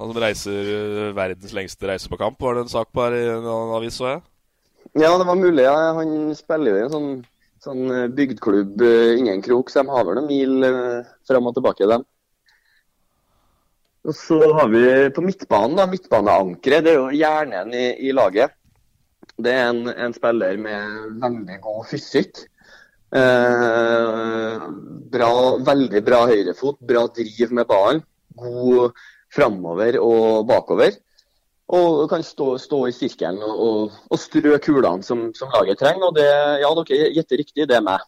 [0.00, 3.18] Han som reiser eh, verdens lengste reise på kamp, var det en sak på her
[3.18, 3.46] i en
[3.76, 4.24] avis, så jeg?
[5.00, 5.62] Ja, det var mulig.
[5.64, 5.76] Ja.
[5.98, 7.12] Han spiller jo i en sånn,
[7.64, 10.66] sånn eh, bygdklubb uh, ingen krok, så de har vel noen mil
[11.28, 12.04] fram og tilbake, dem.
[14.04, 14.84] Og så har vi
[15.16, 16.84] på midtbanen, da, midtbaneankeret.
[16.84, 18.52] Det er jo hjernen i, i laget.
[19.40, 22.42] Det er en, en spiller med veldig god fysikk.
[23.14, 24.62] Eh,
[25.14, 25.30] bra,
[25.62, 28.02] veldig bra høyrefot, bra driv med ballen.
[28.34, 28.96] God
[29.34, 30.96] framover og bakover.
[31.74, 36.10] Og kan stå, stå i sirkelen og, og, og strø kulene som, som laget trenger.
[36.10, 36.26] Og det,
[36.60, 38.02] ja, dere gjetter riktig, det er meg.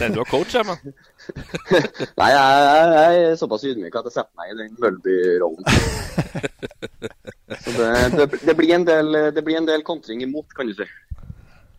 [0.00, 0.64] Den du har coach, jeg.
[2.18, 5.64] Nei, jeg, jeg, jeg er såpass ydmyk at jeg setter meg i den Mølby-rollen.
[7.62, 10.74] Så det, det, det, blir en del, det blir en del kontring imot, kan du
[10.76, 10.88] si.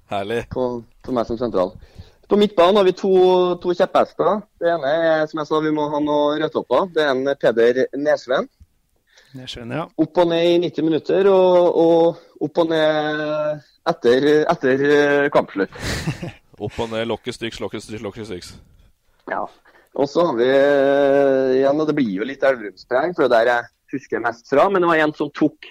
[0.09, 0.43] Herlig.
[0.53, 1.75] På, på meg som sentral.
[2.29, 3.11] På midtbanen har vi to,
[3.61, 4.41] to kjepphester.
[4.61, 6.89] Det ene er som jeg sa, vi må ha noe rødtopper.
[6.93, 8.49] Det er en Peder Nesven.
[9.37, 9.85] Nesven, ja.
[10.01, 13.23] Opp og ned i 90 minutter, og, og opp og ned
[13.89, 15.73] etter, etter kampslutt.
[16.59, 18.49] Opp og ned, lokket styks, lokket styks, lokket styks.
[19.31, 19.45] Ja.
[19.95, 20.47] Og så har vi
[21.55, 24.65] igjen, og det blir jo litt Elverumspreg, for det der jeg husker mest fra.
[24.67, 25.69] Men det var en som tok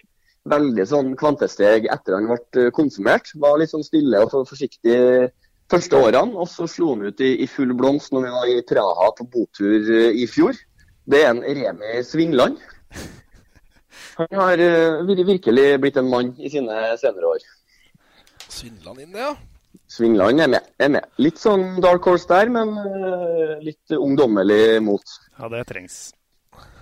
[0.50, 3.30] veldig sånn kvantesteg etter han ble konsumert.
[3.38, 4.98] Var litt sånn stille og forsiktig
[5.68, 8.64] første årene, og så slo han ut i, i full blomst når vi var i
[8.68, 10.56] Praha på botur i fjor.
[11.08, 12.58] Det er en Remi Svingland.
[14.18, 14.60] Han har
[15.26, 17.46] virkelig blitt en mann i sine senere år.
[18.48, 19.36] Svingland inn det, ja.
[19.88, 20.68] Svingland er med.
[20.78, 21.06] er med.
[21.22, 22.74] Litt sånn dark horse der, men
[23.64, 25.18] litt ungdommelig mot.
[25.38, 26.08] Ja, det trengs.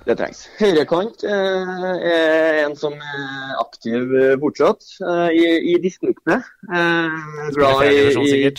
[0.06, 0.44] Det trengs.
[0.60, 6.36] Høyrekant eh, er en som er aktiv fortsatt eh, i, i distriktene.
[6.70, 7.16] Eh,
[7.56, 8.04] glad i,
[8.46, 8.52] i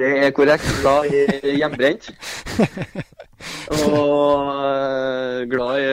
[0.00, 0.66] Det er korrekt.
[0.80, 2.10] Glad i hjemmebrent.
[3.86, 5.86] Og glad i,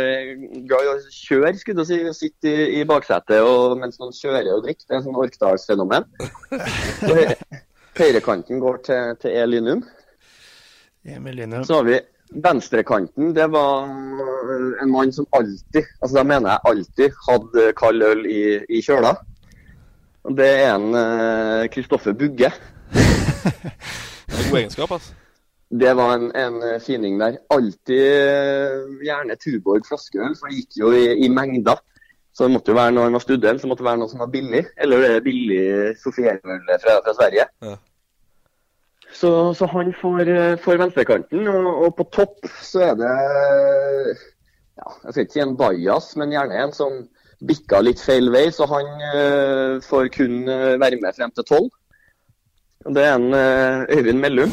[0.65, 2.25] glad i å kjøre, skulle jeg si.
[2.25, 4.87] Sitte i, i baksetet og, mens noen kjører og drikker.
[4.89, 6.09] Det er sånn Orkdalsfenomen.
[7.03, 7.13] Så
[8.01, 9.45] høyrekanten går til, til E.
[9.45, 9.85] Lynum.
[11.05, 12.01] Så har vi
[12.31, 13.33] venstrekanten.
[13.35, 13.89] Det var
[14.81, 19.15] en mann som alltid, altså da mener jeg alltid, hadde kald øl i, i kjøla.
[20.25, 22.49] Og det er en Kristoffer uh, Bugge.
[22.95, 25.13] det er god egenskap, altså.
[25.79, 27.37] Det var en, en fining der.
[27.49, 31.81] Alltid gjerne Tuborg flaskeøl, for det gikk jo i, i, mengder.
[32.35, 34.21] Så det måtte jo være når han var student, så måtte det være noe som
[34.21, 34.65] var billig.
[34.77, 35.65] Eller det er billig
[36.03, 37.47] Sofie-øl fra, fra, Sverige.
[37.63, 37.75] Ja.
[39.15, 40.29] Så, så, han får,
[40.63, 43.11] får venstrekanten, og, og, på topp så er det
[44.75, 46.97] ja, Jeg skal ikke si en bajas, men gjerne en som
[47.45, 50.43] bikka litt feil vei, så han uh, får kun
[50.81, 51.71] være med frem til tolv.
[52.95, 54.51] Det er en uh, Øyvind Mellum.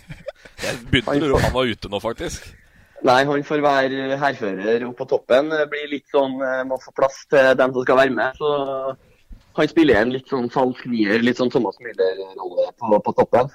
[0.64, 2.48] Jeg begynte å lure han var ute nå, faktisk.
[3.04, 5.48] Nei, han får være hærfører oppe på toppen.
[5.52, 6.34] Det blir litt sånn
[6.68, 8.36] Må få plass til dem som skal være med.
[8.36, 8.50] Så
[9.56, 13.48] han spiller en litt sånn falsk nier, litt sånn Thomas Müller-rolle på, på toppen.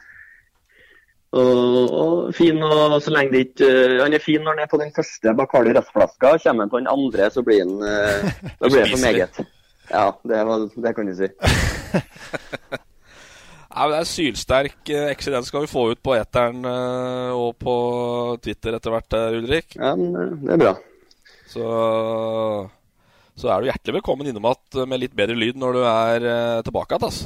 [1.35, 4.71] Og, og fin, og så lenge det ikke uh, Han er fin når han er
[4.71, 6.37] på den første Bacardi Røst-flaska.
[6.45, 8.23] Kommer han på den andre, så blir han uh,
[8.61, 9.41] Da blir det for meget.
[9.91, 11.31] Ja, det, var, det kan du si.
[13.75, 16.63] Ja, det er Sylsterk uh, Den skal vi få ut på eteren
[17.35, 17.75] og på
[18.39, 19.75] Twitter etter hvert, Ulrik.
[19.75, 20.75] Ja, men det er bra.
[21.51, 21.65] Så,
[23.35, 26.29] så er du hjertelig velkommen innom igjen med litt bedre lyd når du er
[26.63, 27.19] tilbake igjen.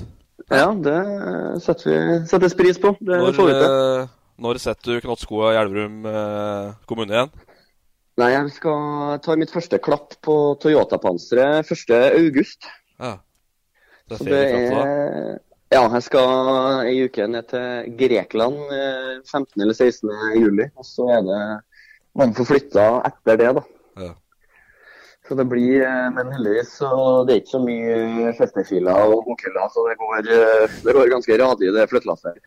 [0.49, 0.97] Ja, det
[1.61, 2.95] setter vi settes pris på.
[2.99, 4.07] Det når, får vi til.
[4.39, 5.99] Når setter du knottskoa i Elverum
[6.89, 7.31] kommune igjen?
[8.19, 12.71] Nei, jeg skal ta mitt første klapp på Toyota-panseret 1.8.
[12.99, 13.13] Ja.
[14.09, 14.81] Det er Så ferie det da.
[14.81, 15.37] er
[15.69, 16.31] Ja, jeg skal
[16.89, 19.61] ei uke ned til Grekland eh, 15.
[19.61, 20.09] eller 16.
[20.41, 20.65] juli.
[20.75, 21.41] Og så er det
[22.17, 23.61] Man får flytta etter det, da.
[24.01, 24.13] Ja.
[25.29, 26.89] Så det blir eh, Men heldigvis så
[27.27, 31.37] det er ikke så mye festefiler og bokhyller, så det går, eh, det går ganske
[31.37, 32.39] radig, det flyttelasset.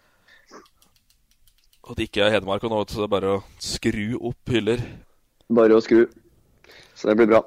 [1.82, 4.82] Og det ikke er Hedmark og nå, så det er bare å skru opp hyller.
[5.52, 6.04] Bare å skru.
[6.94, 7.40] Så det blir bra.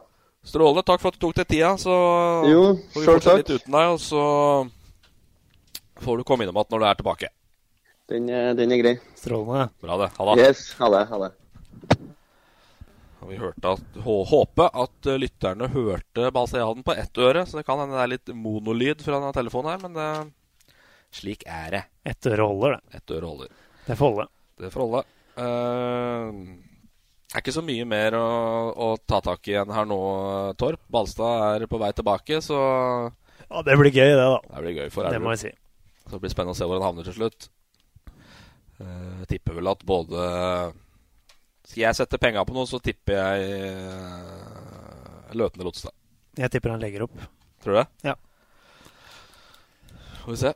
[0.45, 0.83] Strålende.
[0.85, 1.71] Takk for at du tok deg tida.
[1.81, 1.93] Så
[2.51, 2.63] Jo,
[2.93, 4.23] får vi fortsette litt uten deg, og så
[6.03, 7.31] får du komme innom igjen når du er tilbake.
[8.11, 8.93] Den, er- den er grei.
[9.17, 9.69] Strålende.
[9.81, 10.11] Bra, det.
[10.19, 10.43] Ha det.
[10.45, 11.05] Yes, ha det.
[11.09, 11.31] Ha det.
[13.25, 17.57] Og vi hørte at, hå- håper at eh, lytterne hørte Balseiaden på ett øre, så
[17.57, 20.75] det kan hende det er litt monolyd fra denne telefonen her, men det,
[21.15, 21.81] slik er det.
[22.13, 22.99] Ett øre holder, det.
[23.01, 23.49] Ett øre holder.
[23.87, 24.27] Det får holde.
[24.61, 25.01] Det får holde.
[25.41, 26.29] Eh,
[27.35, 28.25] er ikke så mye mer å,
[28.85, 29.99] å ta tak i igjen her nå,
[30.61, 30.79] Torp.
[30.93, 32.59] Balstad er på vei tilbake, så
[33.49, 34.37] Ja, det blir gøy, det, da.
[34.53, 35.51] det blir gøy for Det må jeg si.
[36.05, 37.49] Så det blir spennende å se hvor han havner til slutt.
[38.77, 40.23] Uh, Jeg tipper vel at både
[41.77, 45.95] jeg setter penga på noe, så tipper jeg uh, Løtene Lotstad.
[46.39, 47.15] Jeg tipper han legger opp.
[47.63, 47.87] Tror du det?
[48.09, 48.15] Ja.
[50.23, 50.53] Får vi se.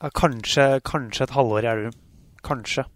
[0.00, 1.98] Ja, kanskje, kanskje et halvår i Elverum.
[2.46, 2.86] Kanskje.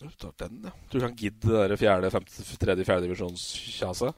[0.00, 0.72] Du tar den, ja.
[0.90, 4.16] Tror du han gidder det fjerde, femte, tredje, fjerde divisjonskjaset?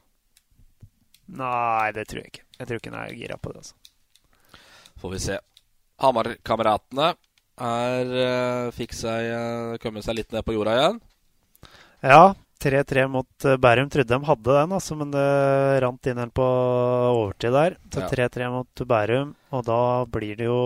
[1.35, 2.45] Nei, det tror jeg ikke.
[2.59, 3.65] Jeg tror ikke han er gira på det.
[3.65, 4.61] altså.
[5.01, 5.37] Får vi se.
[6.01, 7.11] Hamar-kameratene
[7.65, 10.99] er uh, fikk seg uh, kommet seg litt ned på jorda igjen.
[12.05, 12.33] Ja,
[12.65, 13.89] 3-3 mot eh, Bærum.
[13.93, 15.25] Trodde de hadde den, altså, men det
[15.85, 16.45] rant inn en på
[17.13, 17.77] overtid der.
[17.93, 20.61] Så 3-3 mot Bærum, og da blir det jo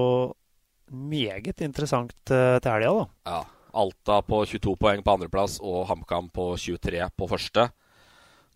[0.89, 3.07] meget interessant eh, til helga, da.
[3.29, 3.39] Ja.
[3.79, 7.67] Alta på 22 poeng på andreplass og HamKam på 23 på første.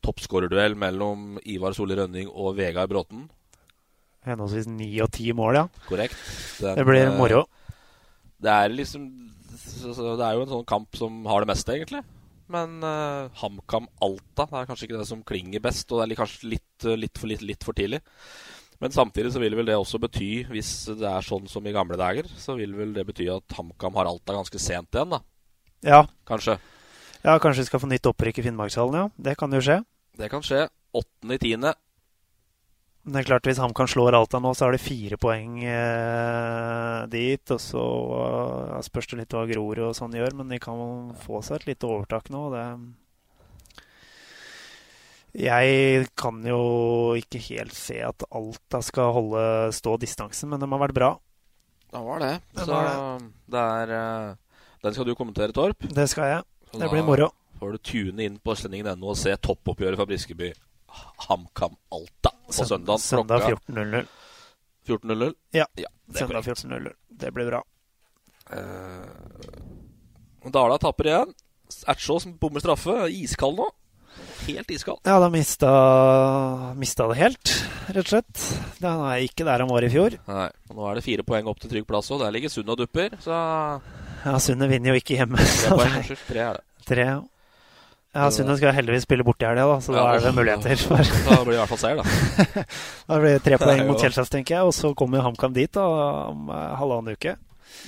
[0.03, 3.27] Toppskårerduell mellom Ivar Solli Rønning og Vegard Bråten.
[4.25, 5.67] Henholdsvis 9 og 10 mål, ja.
[5.85, 6.17] Korrekt.
[6.63, 7.43] Den, Det blir eh, moro.
[8.43, 9.05] Det er liksom
[9.53, 12.01] Det er jo en sånn kamp som har det meste, egentlig.
[12.53, 16.19] Men uh, HamKam Alta det er kanskje ikke det som klinger best, og det er
[16.19, 18.03] kanskje litt, eh, litt, for, litt, litt for tidlig.
[18.83, 21.97] Men samtidig så vil vel det også bety, hvis det er sånn som i gamle
[21.99, 25.21] dager, så vil vel det bety at HamKam har Alta ganske sent igjen, da.
[25.83, 26.01] Ja.
[26.27, 26.57] Kanskje.
[27.23, 29.07] ja, kanskje vi skal få nytt opprykk i Finnmarkshallen, ja.
[29.29, 29.79] Det kan jo skje.
[30.19, 30.67] Det kan skje.
[30.93, 31.73] Åttende i tiende.
[33.03, 36.99] Men det er klart, hvis HamKam slår Alta nå, så er det fire poeng eh,
[37.11, 37.43] dit.
[37.51, 37.83] Og så
[38.23, 41.73] eh, spørs det litt hva Grorud og sånn gjør, men de kan få seg et
[41.73, 42.45] lite overtak nå.
[42.53, 42.63] Det
[45.43, 46.61] Jeg kan jo
[47.19, 49.45] ikke helt se at Alta skal holde
[49.75, 51.11] stå distansen, men de har vært bra.
[51.93, 52.33] Det var det.
[52.55, 53.19] Det så var
[53.53, 54.35] det er eh,
[54.85, 55.89] Den skal du kommentere, Torp.
[55.91, 56.51] Det skal jeg.
[56.71, 57.33] Så Det blir moro.
[57.35, 60.55] Da får du tune inn på Østlendingen.no og se toppoppgjøret fra Briskeby.
[61.27, 62.99] HamKam Alta på Søn- søndag.
[62.99, 64.05] Søndag 14.00.
[64.87, 65.33] 14.00.
[65.55, 65.85] Ja, er
[66.17, 66.93] søndag 14.00.
[67.09, 67.61] Det blir bra.
[68.51, 71.31] Uh, Dala tapper igjen.
[71.89, 72.97] Ertsjå som bommer straffe.
[73.15, 73.69] Iskald nå.
[74.45, 74.99] Helt iskald.
[75.07, 75.69] Ja, da mista,
[76.77, 77.53] mista det helt,
[77.87, 78.41] rett og slett.
[78.83, 80.17] Den er ikke der han var i fjor.
[80.27, 82.69] Nei, og Nå er det fire poeng opp til trygg plass, og der ligger Sund
[82.69, 83.15] og dupper.
[83.23, 85.39] Så Ja, Sundet vinner jo ikke hjemme.
[85.41, 86.05] tre poeng.
[86.27, 86.63] tre er det.
[86.85, 87.07] Tre.
[87.07, 87.17] Ja,
[88.13, 91.55] Sundet skal heldigvis spille borti helga, da, så da er det muligheter for Da blir
[91.55, 92.65] det i hvert fall seier, da.
[93.09, 95.87] Da blir det tre poeng mot Kjelsås, tenker jeg, og så kommer HamKam dit da,
[96.29, 97.33] om eh, halvannen uke.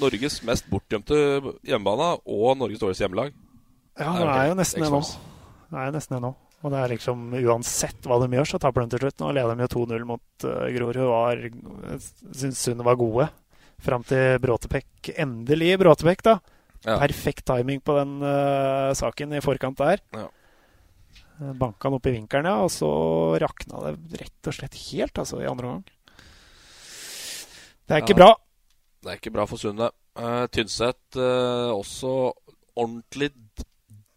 [0.01, 1.19] Norges mest bortgjemte
[1.67, 3.35] hjemmebane og Norges dårligste hjemmelag.
[3.99, 5.03] Ja, Det er jo nesten det nå.
[5.69, 6.33] Det er jo nesten det nå.
[6.65, 9.19] Og det er liksom uansett hva de gjør, så taper de til slutt.
[9.21, 10.97] Nå leder de jo 2-0 mot uh, Grorud.
[11.11, 11.43] Var,
[12.33, 13.27] syns Sundet var gode
[13.85, 15.11] fram til Bråtebekk.
[15.21, 16.39] Endelig Bråtebekk, da.
[16.85, 16.99] Ja.
[17.01, 20.03] Perfekt timing på den uh, saken i forkant der.
[20.13, 20.27] Ja.
[21.41, 22.89] Eh, Banka han opp i vinkelen, ja, og så
[23.41, 25.85] rakna det rett og slett helt altså, i andre omgang.
[27.85, 28.31] Det er ikke bra.
[29.03, 29.91] Det er ikke bra for Sunde.
[30.15, 32.31] Uh, Tynset uh, også
[32.75, 33.33] ordentlig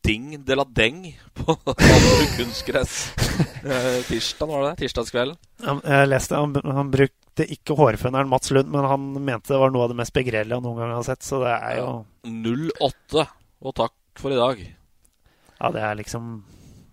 [0.08, 1.02] ding de la deng
[1.36, 1.56] på
[2.38, 3.00] kunstgress.
[3.58, 4.78] Eh, tirsdag var det det?
[4.80, 5.36] Tirsdagskvelden.
[5.82, 9.70] Jeg leste han, han brukte likte ikke hårføneren Mats Lund, men han mente det var
[9.70, 11.22] noe av det mest begredelige han noen gang har sett.
[11.22, 11.90] Så det er jo
[12.26, 13.24] 0-8,
[13.62, 14.62] og takk for i dag.
[15.58, 16.44] Ja, det er liksom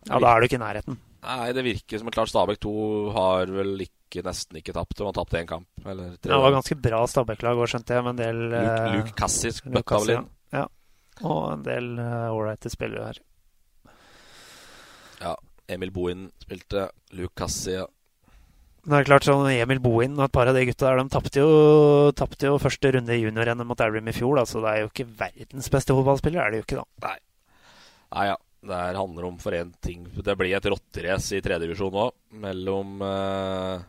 [0.05, 0.99] Ja, da er du ikke i nærheten.
[1.25, 2.73] Nei, det virker som et klart Stabæk 2
[3.15, 4.93] har vel ikke, nesten ikke tapt.
[4.99, 5.67] De har tapt én kamp.
[5.81, 6.29] Eller tre.
[6.29, 9.15] Ja, det var ganske bra Stabæk-lag òg, skjønte jeg, med en del Luke, eh, Luke
[9.17, 10.29] Cassis bøtta vel inn.
[10.53, 10.67] Ja.
[11.25, 13.21] Og en del ålreite spillere her.
[15.23, 15.33] Ja.
[15.65, 16.91] Emil Bohin spilte.
[17.17, 17.87] Luke Cassi ja.
[17.87, 18.04] Men
[18.85, 21.41] det er klart sånn Emil Bohin og et par av de gutta der, de tapte
[21.41, 24.83] jo, tapte jo første runde i junior-NM mot Elverum i fjor, da, så det er
[24.83, 27.09] jo ikke verdens beste fotballspiller, er det jo ikke, da.
[27.09, 27.17] Nei.
[28.15, 28.35] Nei ja.
[28.65, 30.07] Det her handler om for én ting.
[30.25, 32.05] Det blir et rotterace i tredjedivisjon nå.
[32.41, 33.83] Mellom eh,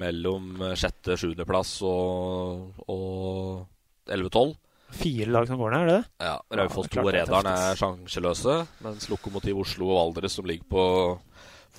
[0.00, 0.46] Mellom
[0.80, 3.66] sjette- sjuendeplass og, og
[4.08, 4.54] 11-12.
[4.96, 6.06] Fire lag som går ned, er det det?
[6.24, 6.38] Ja.
[6.62, 8.56] Raufoss Ja, er 2 og klart er sjanseløse.
[8.86, 10.86] Mens Lokomotiv Oslo og Valdres, som ligger på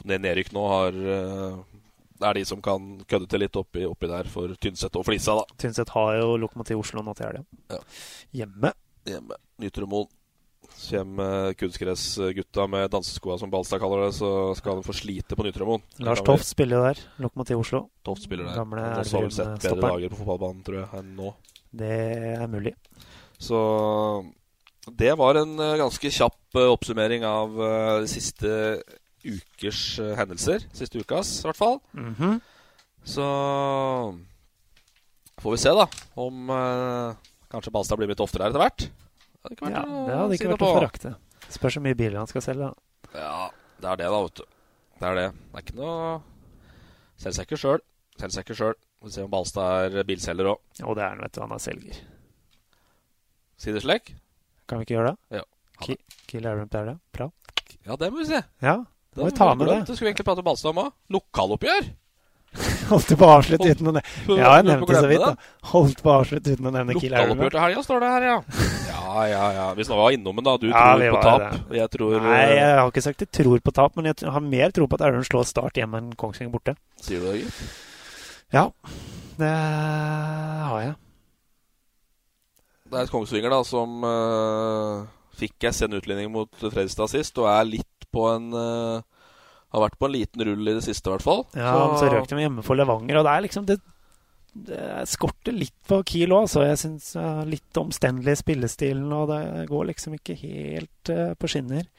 [0.06, 1.73] ned- nedrykk nå, har Det
[2.22, 5.58] er de som kan kødde til litt oppi, oppi der for Tynset og Flisa, da.
[5.64, 7.46] Tynset har jo Lokomotiv Oslo nå til helga.
[7.74, 7.80] Ja.
[8.42, 8.74] Hjemme.
[9.10, 9.40] Hjemme.
[9.64, 10.12] Nytremoen.
[10.74, 15.84] Kommer kunstgressgutta med danseskoa, som Balstad kaller det, så skal de få slite på Nytremoen.
[16.04, 17.02] Lars Toft spiller der.
[17.22, 17.84] Lokomotiv Oslo.
[18.04, 18.56] Toft spiller der.
[18.58, 19.90] Gamle Han har vel sett bedre Elverum-stopperen.
[19.90, 21.34] dager på fotballbanen, tror jeg, enn nå.
[21.84, 21.92] Det
[22.40, 22.74] er mulig.
[23.42, 23.60] Så
[25.00, 28.50] det var en eh, ganske kjapp eh, oppsummering av eh, de siste
[29.26, 30.66] ukers eh, hendelser.
[30.76, 31.80] Siste ukas, i hvert fall.
[31.98, 32.38] Mhm.
[33.04, 33.26] Så
[35.44, 35.88] får vi se, da,
[36.24, 37.16] om eh,
[37.52, 38.86] kanskje Balstad blir litt oftere her etter hvert.
[38.88, 41.14] Det hadde ikke vært Ja, det hadde ikke vært å forakte.
[41.52, 42.70] Spørs hvor mye biler han skal selge.
[42.70, 43.20] da.
[43.20, 43.50] Ja,
[43.84, 44.46] det er det, da, vet du.
[45.02, 45.26] Det er det.
[45.36, 45.98] Det er ikke noe
[47.20, 47.82] Selger seg ikke sjøl.
[48.18, 48.74] Selger seg ikke sjøl.
[48.80, 50.62] Vi får se om Balstad er bilselger òg.
[50.88, 51.42] Og det er han, vet du.
[51.44, 52.00] Han er selger.
[53.64, 54.14] Sideslekk?
[54.68, 55.40] Kan vi ikke gjøre det?
[55.40, 55.44] Ja.
[55.84, 55.96] Ki
[56.30, 56.96] Kiel Elverum til det.
[57.16, 57.28] Bra.
[57.84, 58.40] Ja, det må vi se.
[58.64, 58.78] Ja,
[59.14, 59.76] Det må vi ta med det.
[59.88, 60.96] Det skulle vi egentlig prate om Balstad om òg.
[61.14, 61.92] Lokaloppgjør!
[62.92, 65.54] Holdt på å avslutte uten å nevne Ja, jeg nevnte så vidt, da.
[65.72, 67.40] Holdt på å avslutte uten å nevne Kiel Elverum.
[67.42, 68.36] Lokaloppgjør til helga, står det her, ja.
[68.92, 69.64] Ja, ja, ja.
[69.78, 70.54] Hvis nå var innom den, da.
[70.62, 71.42] Du Ja, tror vi på tap.
[71.42, 71.80] det.
[71.80, 74.46] Jeg tror Nei, eh, jeg har ikke sagt jeg tror på tap, men jeg har
[74.46, 76.76] mer tro på at Elverum slår Start hjemme enn Kongsvinger borte.
[77.02, 77.64] Sier du det, gitt?
[78.54, 78.68] Ja,
[79.42, 80.94] det har jeg.
[82.94, 85.06] Det er et Kongsvinger da som uh,
[85.42, 89.26] fikk jeg sende en utlending mot Fredrikstad sist, og er litt på en eh,
[89.74, 91.44] Har vært på en liten rull i det siste, i hvert fall.
[91.58, 93.80] Ja, men så røk de hjemme for Levanger, og det er liksom det,
[94.54, 97.08] det skorter litt på Kiel òg, så jeg syns
[97.50, 101.90] litt omstendelig spillestilen, og det går liksom ikke helt uh, på skinner.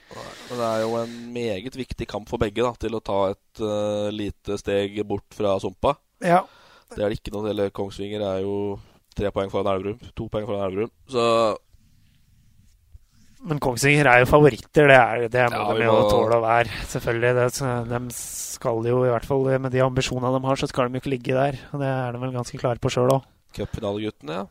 [0.53, 3.65] Men det er jo en meget viktig kamp for begge da, til å ta et
[3.67, 5.97] uh, lite steg bort fra Sumpa.
[6.23, 6.45] Ja.
[6.95, 7.67] Det er det ikke noe til.
[7.75, 8.57] Kongsvinger er jo
[9.19, 9.99] tre poeng foran Elverum.
[10.15, 10.93] To poeng foran Elverum.
[11.11, 11.25] Så
[13.45, 16.43] Men Kongsvinger er jo favoritter, det, er, det må Ja, de jo må- tåle å
[16.45, 16.71] være.
[16.89, 17.33] Selvfølgelig.
[17.37, 20.97] Det, de skal jo, i hvert fall med de ambisjonene de har, så skal de
[20.97, 21.59] jo ikke ligge der.
[21.75, 23.27] Og det er de vel ganske klare på sjøl òg.
[23.55, 24.47] cupfinaleguttene, ja.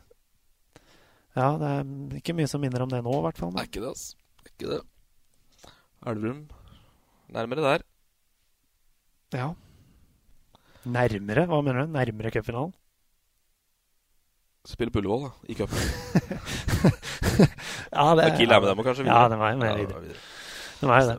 [1.34, 3.50] Ja, det er ikke mye som minner om det nå, i hvert fall.
[3.56, 4.14] Det er ikke det, altså.
[4.38, 5.72] Det er ikke det.
[6.06, 6.40] Elverum
[7.34, 7.82] nærmere der.
[9.34, 9.48] Ja.
[10.86, 11.46] Nærmere?
[11.50, 11.92] Hva mener du?
[11.98, 12.72] Nærmere cupfinalen?
[14.64, 15.78] Spiller på Ullevål, da, i cupen.
[17.94, 20.14] Ja, det Er Kiel er med dem og kanskje Ja, de er med Ja, videre.
[20.80, 21.16] De er det.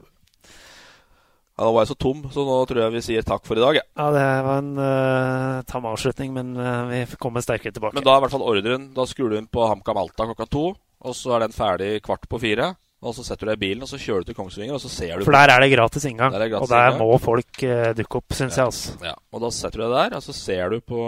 [1.56, 3.64] Ja, Da var jeg så tom, så nå tror jeg vi sier takk for i
[3.64, 3.78] dag.
[3.80, 7.96] Ja, Ja, det var en uh, tam avslutning, men uh, vi kommer sterkere tilbake.
[7.96, 10.50] Men da er i hvert fall ordren Da skrur du inn på HamKam Alta klokka
[10.52, 10.66] to,
[11.06, 12.74] og så er den ferdig kvart på fire.
[13.06, 14.90] Og så setter du deg i bilen, og så kjører du til Kongsvinger, og så
[14.90, 17.04] ser du For der er det gratis inngang, Der er det gratis og der inngang.
[17.06, 18.66] må folk uh, dukke opp, syns jeg.
[18.66, 18.96] altså.
[19.06, 21.04] Ja, og da setter du deg der, og så ser du på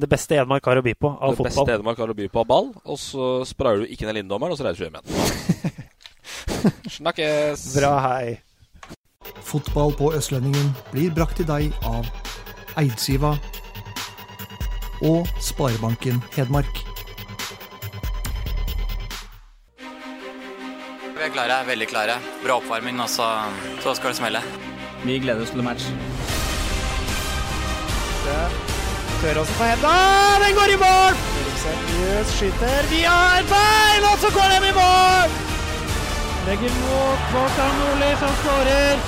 [0.00, 1.74] Det beste Edmark har å by på av det beste fotball.
[1.76, 4.60] Edmark har å by på av ball, og så sprayer du ikke ned linjedommeren, og
[4.60, 5.84] så reiser du hjem igjen.
[6.96, 7.66] Snakkes!
[7.76, 8.38] Bra, hei.
[9.44, 12.08] Fotball på Østlendingen blir brakt til deg av
[12.80, 13.36] Eidsiva
[15.04, 16.93] og Sparebanken Hedmark.
[21.24, 22.14] Vi er klare, veldig klare.
[22.42, 23.24] Bra oppvarming, og så,
[23.80, 24.40] så skal det smelle.
[25.08, 25.86] Vi gleder oss til match.
[29.22, 29.92] Tøråsen på henda,
[30.42, 31.16] den går i mål!
[31.62, 35.32] Seriøs skyter via et bein, og så går den i mål!
[36.50, 39.00] Legger mot Kvartan Nordli, som skårer.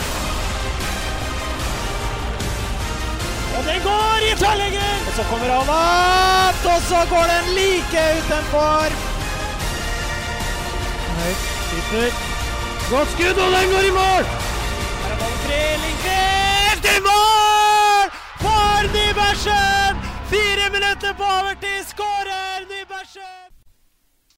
[3.59, 5.05] Og den går i tverrlegger!
[5.05, 8.99] Og så kommer han opp, og så går den like utenfor.
[11.21, 12.13] Høyt, Skyter.
[12.91, 14.25] Godt skudd, og den går i mål!
[15.03, 18.07] Her er ballen tre, Lindqvist i mål!
[18.45, 19.95] For Nybergsen!
[20.33, 23.56] Fire minutter på overtid skårer Nybergsen!